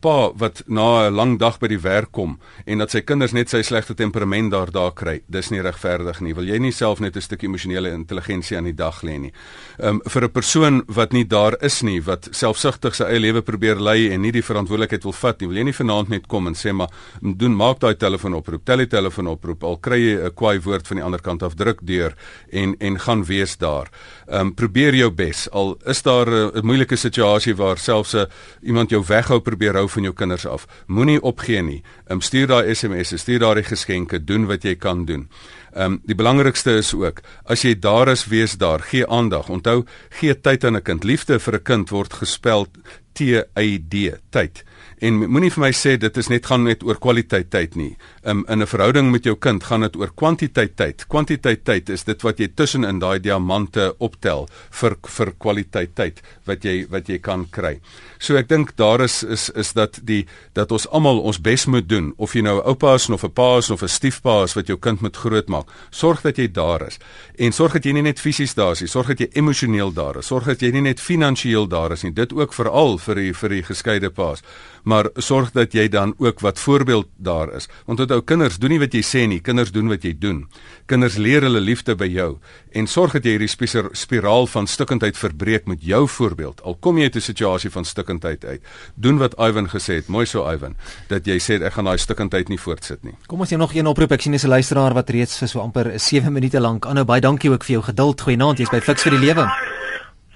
[0.00, 3.48] pa wat na 'n lang dag by die werk kom en dat sy kinders net
[3.48, 6.34] sy slegte temperament daar daar kry, dis nie regverdig nie.
[6.34, 9.32] Wil jy nie self net 'n stukkie emosionele intelligensie aan die dag lê nie?
[9.78, 13.80] Um vir 'n persoon wat nie daar is nie, wat selfsugtig sy eie lewe probeer
[13.80, 16.54] lei en nie die verantwoordelikheid wil vat nie, wil jy nie vanaand net kom en
[16.54, 16.90] sê maar
[17.22, 20.88] doen maak daai telefoon oproep, tel die telefoon oproep, al kry jy 'n kwaai woord
[20.88, 22.16] van die ander kant af, druk deur
[22.50, 23.88] en en gaan wees daar.
[24.28, 25.50] Um probeer jou bes.
[25.50, 28.26] Al is daar 'n moeilike situasie waar selfs 'n
[28.62, 30.66] iemand jou weghou probeer hou van jou kinders af.
[30.86, 31.82] Moenie opgee nie.
[32.08, 35.28] Um stuur daai SMS'e, stuur daai geskenke, doen wat jy kan doen.
[35.76, 39.48] Um, die belangrikste is ook as jy daar is, wees daar, gee aandag.
[39.48, 39.86] Onthou,
[40.20, 41.04] gee tyd aan 'n kind.
[41.04, 42.66] Liefde vir 'n kind word gespel
[43.14, 43.20] T
[43.56, 44.64] Y D, tyd.
[45.02, 47.96] En moenie vir my sê dit is net gaan net oor kwaliteit tyd nie.
[48.22, 51.06] Um, in 'n verhouding met jou kind gaan dit oor kwantiteit tyd.
[51.08, 56.62] Kwantiteit tyd is dit wat jy tussenin daai diamante optel vir vir kwaliteit tyd wat
[56.62, 57.80] jy wat jy kan kry.
[58.20, 61.88] So ek dink daar is is is dat die dat ons almal ons bes moet
[61.88, 64.54] doen of jy nou 'n oupa is of 'n pa is of 'n stiefpa is
[64.54, 65.66] wat jou kind moet grootmaak.
[65.90, 66.98] Sorg dat jy daar is.
[67.38, 70.18] En sorg dat jy nie net fisies daar is nie, sorg dat jy emosioneel daar
[70.18, 70.26] is.
[70.26, 72.12] Sorg dat jy nie net finansiëel daar is nie.
[72.12, 74.42] Dit ook veral vir die vir die geskeide paas
[74.82, 77.68] maar sorg dat jy dan ook wat voorbeeld daar is.
[77.86, 80.46] Want onthou kinders doen nie wat jy sê nie, kinders doen wat jy doen.
[80.86, 82.38] Kinders leer hulle liefde by jou
[82.72, 83.50] en sorg dat jy hierdie
[83.92, 86.62] spiraal van stikkindheid verbreek met jou voorbeeld.
[86.64, 88.62] Al kom jy uit 'n situasie van stikkindheid uit,
[88.94, 90.76] doen wat Ivan gesê het, mooi so Ivan,
[91.08, 93.14] dat jy sê ek gaan daai stikkindheid nie voortsit nie.
[93.26, 94.12] Kom ons sien nog een oproep.
[94.12, 97.04] Ek sien dis 'n luisteraar wat reeds vir so amper 7 minute lank aanhou.
[97.04, 98.20] Baie dankie ook vir jou geduld.
[98.20, 99.48] Goeienaand, jy's by Fix vir die lewe.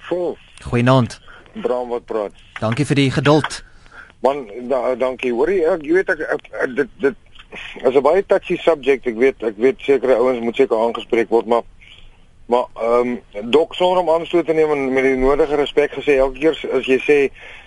[0.07, 0.37] Vol.
[0.63, 1.19] Goeienaand.
[1.61, 2.31] Bram wat praat.
[2.59, 3.63] Dankie vir die geduld.
[4.19, 5.31] Man, da, dankie.
[5.31, 7.15] Hoorie, ek jy weet ek, ek, ek dit dit
[7.85, 9.05] is 'n baie touchy subject.
[9.07, 11.63] Ek weet ek weet sekere ouens moet seker aangespreek word, maar
[12.47, 16.15] maar ehm um, dok sonder om aanstoot te neem en met die nodige respek gesê
[16.15, 17.17] elke keer as jy sê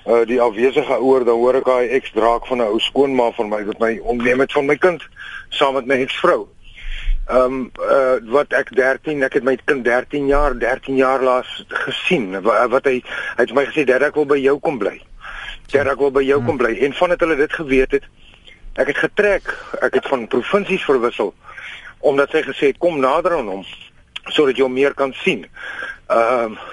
[0.06, 3.48] uh, die afwesige ouer dan hoor ek daai eks draak van 'n ou skoonma van
[3.48, 5.04] my wat my onneem het van my kind
[5.48, 6.48] saam met my eksvrou.
[7.28, 11.64] Ehm um, uh, wat ek 13 ek het my kind 13 jaar 13 jaar laas
[11.68, 13.02] gesien wat, wat hy
[13.36, 14.96] hy het my gesê dat ek wil by jou kom bly.
[15.70, 16.72] Ter ek wil by jou kom bly.
[16.86, 18.08] En vandat hulle dit geweet het,
[18.80, 19.52] ek het getrek,
[19.86, 21.34] ek het van provinsies verwissel
[22.00, 23.64] omdat sy gesê het kom nader aan hom
[24.32, 25.46] sodat jy hom meer kan sien.
[26.08, 26.68] Ehm uh,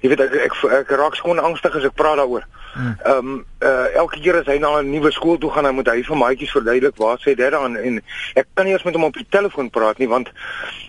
[0.00, 2.46] jy weet ek ek, ek, ek raak skoon angstig as ek praat daaroor.
[2.74, 2.94] Hmm.
[3.04, 5.88] Ehm um, uh, elke keer as hy na 'n nuwe skool toe gaan, hy moet
[5.88, 8.02] hy vir maatjies verduidelik waar sê dit dan en
[8.34, 10.30] ek kan nie eens met hom op die telefoon praat nie want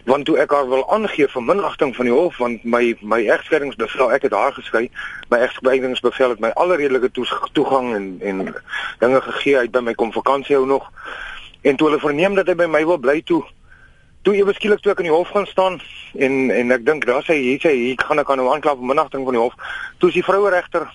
[0.06, 4.12] want toe ek haar wil aangee vir minagting van die hof want my my egskeidingsbevel
[4.12, 4.90] ek het haar geskei
[5.30, 7.12] my egskeidingsbevel het my alle redelike
[7.54, 8.56] toegang en en
[9.00, 10.92] dinge gegee uit by my kom vakansie hou nog
[11.62, 13.44] en toe hulle verneem dat hy by my wil bly toe
[14.22, 15.80] toe ewe skielik toe ek in die hof gaan staan
[16.16, 18.92] en en ek dink daar sê hier sê hier gaan ek aan hom aankla vir
[18.92, 19.56] minagting van die hof
[20.00, 20.90] toe is die vroue regter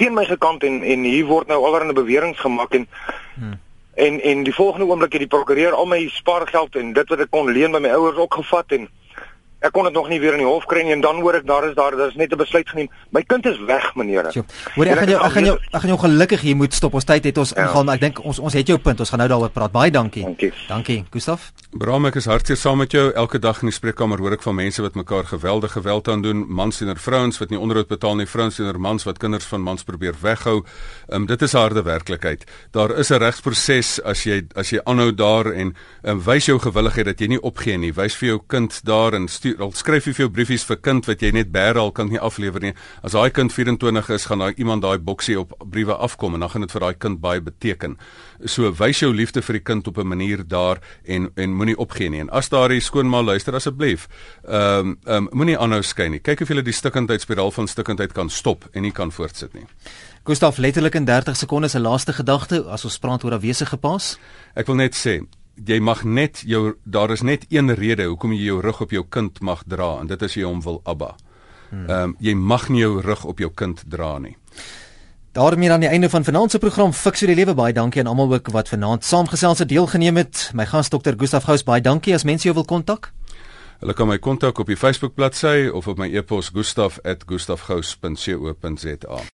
[0.00, 2.88] teen my gekant en en hier word nou allerlei beweringe gemaak en
[3.34, 3.58] hmm.
[4.06, 7.30] en en die volgende oomblik het die prokureur al my spaargeld en dit wat ek
[7.30, 8.88] kon leen by my ouers ook gevat en
[9.62, 11.46] Ek kon dit nog nie weer in die hof kry nie en dan hoor ek
[11.46, 12.88] daar is daar daar's net 'n besluit geneem.
[13.10, 14.32] My kind is weg, meneer.
[14.74, 16.94] Hoor ek gaan jou ek gaan jou ek gaan jou gelukkig hier moet stop.
[16.94, 17.62] Ons tyd het ons ja.
[17.62, 19.00] ingaan, maar ek dink ons ons het jou punt.
[19.00, 19.72] Ons gaan nou daaroor praat.
[19.72, 20.22] Baie dankie.
[20.22, 20.52] Dankie.
[20.68, 21.52] Dankie, Gustaf.
[21.70, 23.12] Bram, ek is hartseer saam met jou.
[23.12, 26.44] Elke dag in die spreekkamer hoor ek van mense wat mekaar geweldige geweld aan doen,
[26.48, 29.82] mans teenoor vrouens wat nie onderhoud betaal nie, vrouens teenoor mans wat kinders van mans
[29.82, 30.64] probeer weghou.
[31.08, 32.44] Um, dit is harde werklikheid.
[32.72, 37.06] Daar is 'n regsproses as jy as jy aanhou daar en um, wys jou gewilligheid
[37.06, 37.92] dat jy nie opgee nie.
[37.92, 41.06] Wys vir jou kind daar en stuur al skryf jy vir jou briefies vir kind
[41.08, 42.72] wat jy net bære al kan nie aflewer nie.
[43.02, 46.52] As daai kind 24 is, gaan daai iemand daai boksie op briewe afkom en dan
[46.52, 47.96] gaan dit vir daai kind baie beteken.
[48.44, 52.10] So wys jou liefde vir die kind op 'n manier daar en en moenie opgee
[52.10, 52.20] nie.
[52.20, 54.08] En as daai skoonma luister asseblief,
[54.44, 56.20] ehm um, ehm um, moenie aanhou skei nie.
[56.20, 59.66] Kyk of jy die stikkindheidspiraal van stikkindheid kan stop en nie kan voortsit nie.
[60.24, 64.18] Gustaf letterlik in 30 sekondes 'n laaste gedagte as ons praat oor afwesige paas.
[64.54, 65.26] Ek wil net sê
[65.66, 69.04] jy mag net jou daar is net een rede hoekom jy jou rug op jou
[69.08, 71.16] kind mag dra en dit is jy hom wil abba.
[71.70, 71.88] Hmm.
[71.88, 74.36] Ehm um, jy mag nie jou rug op jou kind dra nie.
[75.32, 78.06] daarmee aan die einde van vanaand se program Fix vir die lewe baie dankie aan
[78.06, 80.50] almal ook wat vanaand saamgesels het deelgeneem het.
[80.54, 83.12] My gas dokter Gustaf Gous baie dankie as mense jou wil kontak.
[83.80, 89.22] Hulle kan my kontak op die Facebook bladsy of op my e-pos gustaf@gustafgous.co.za.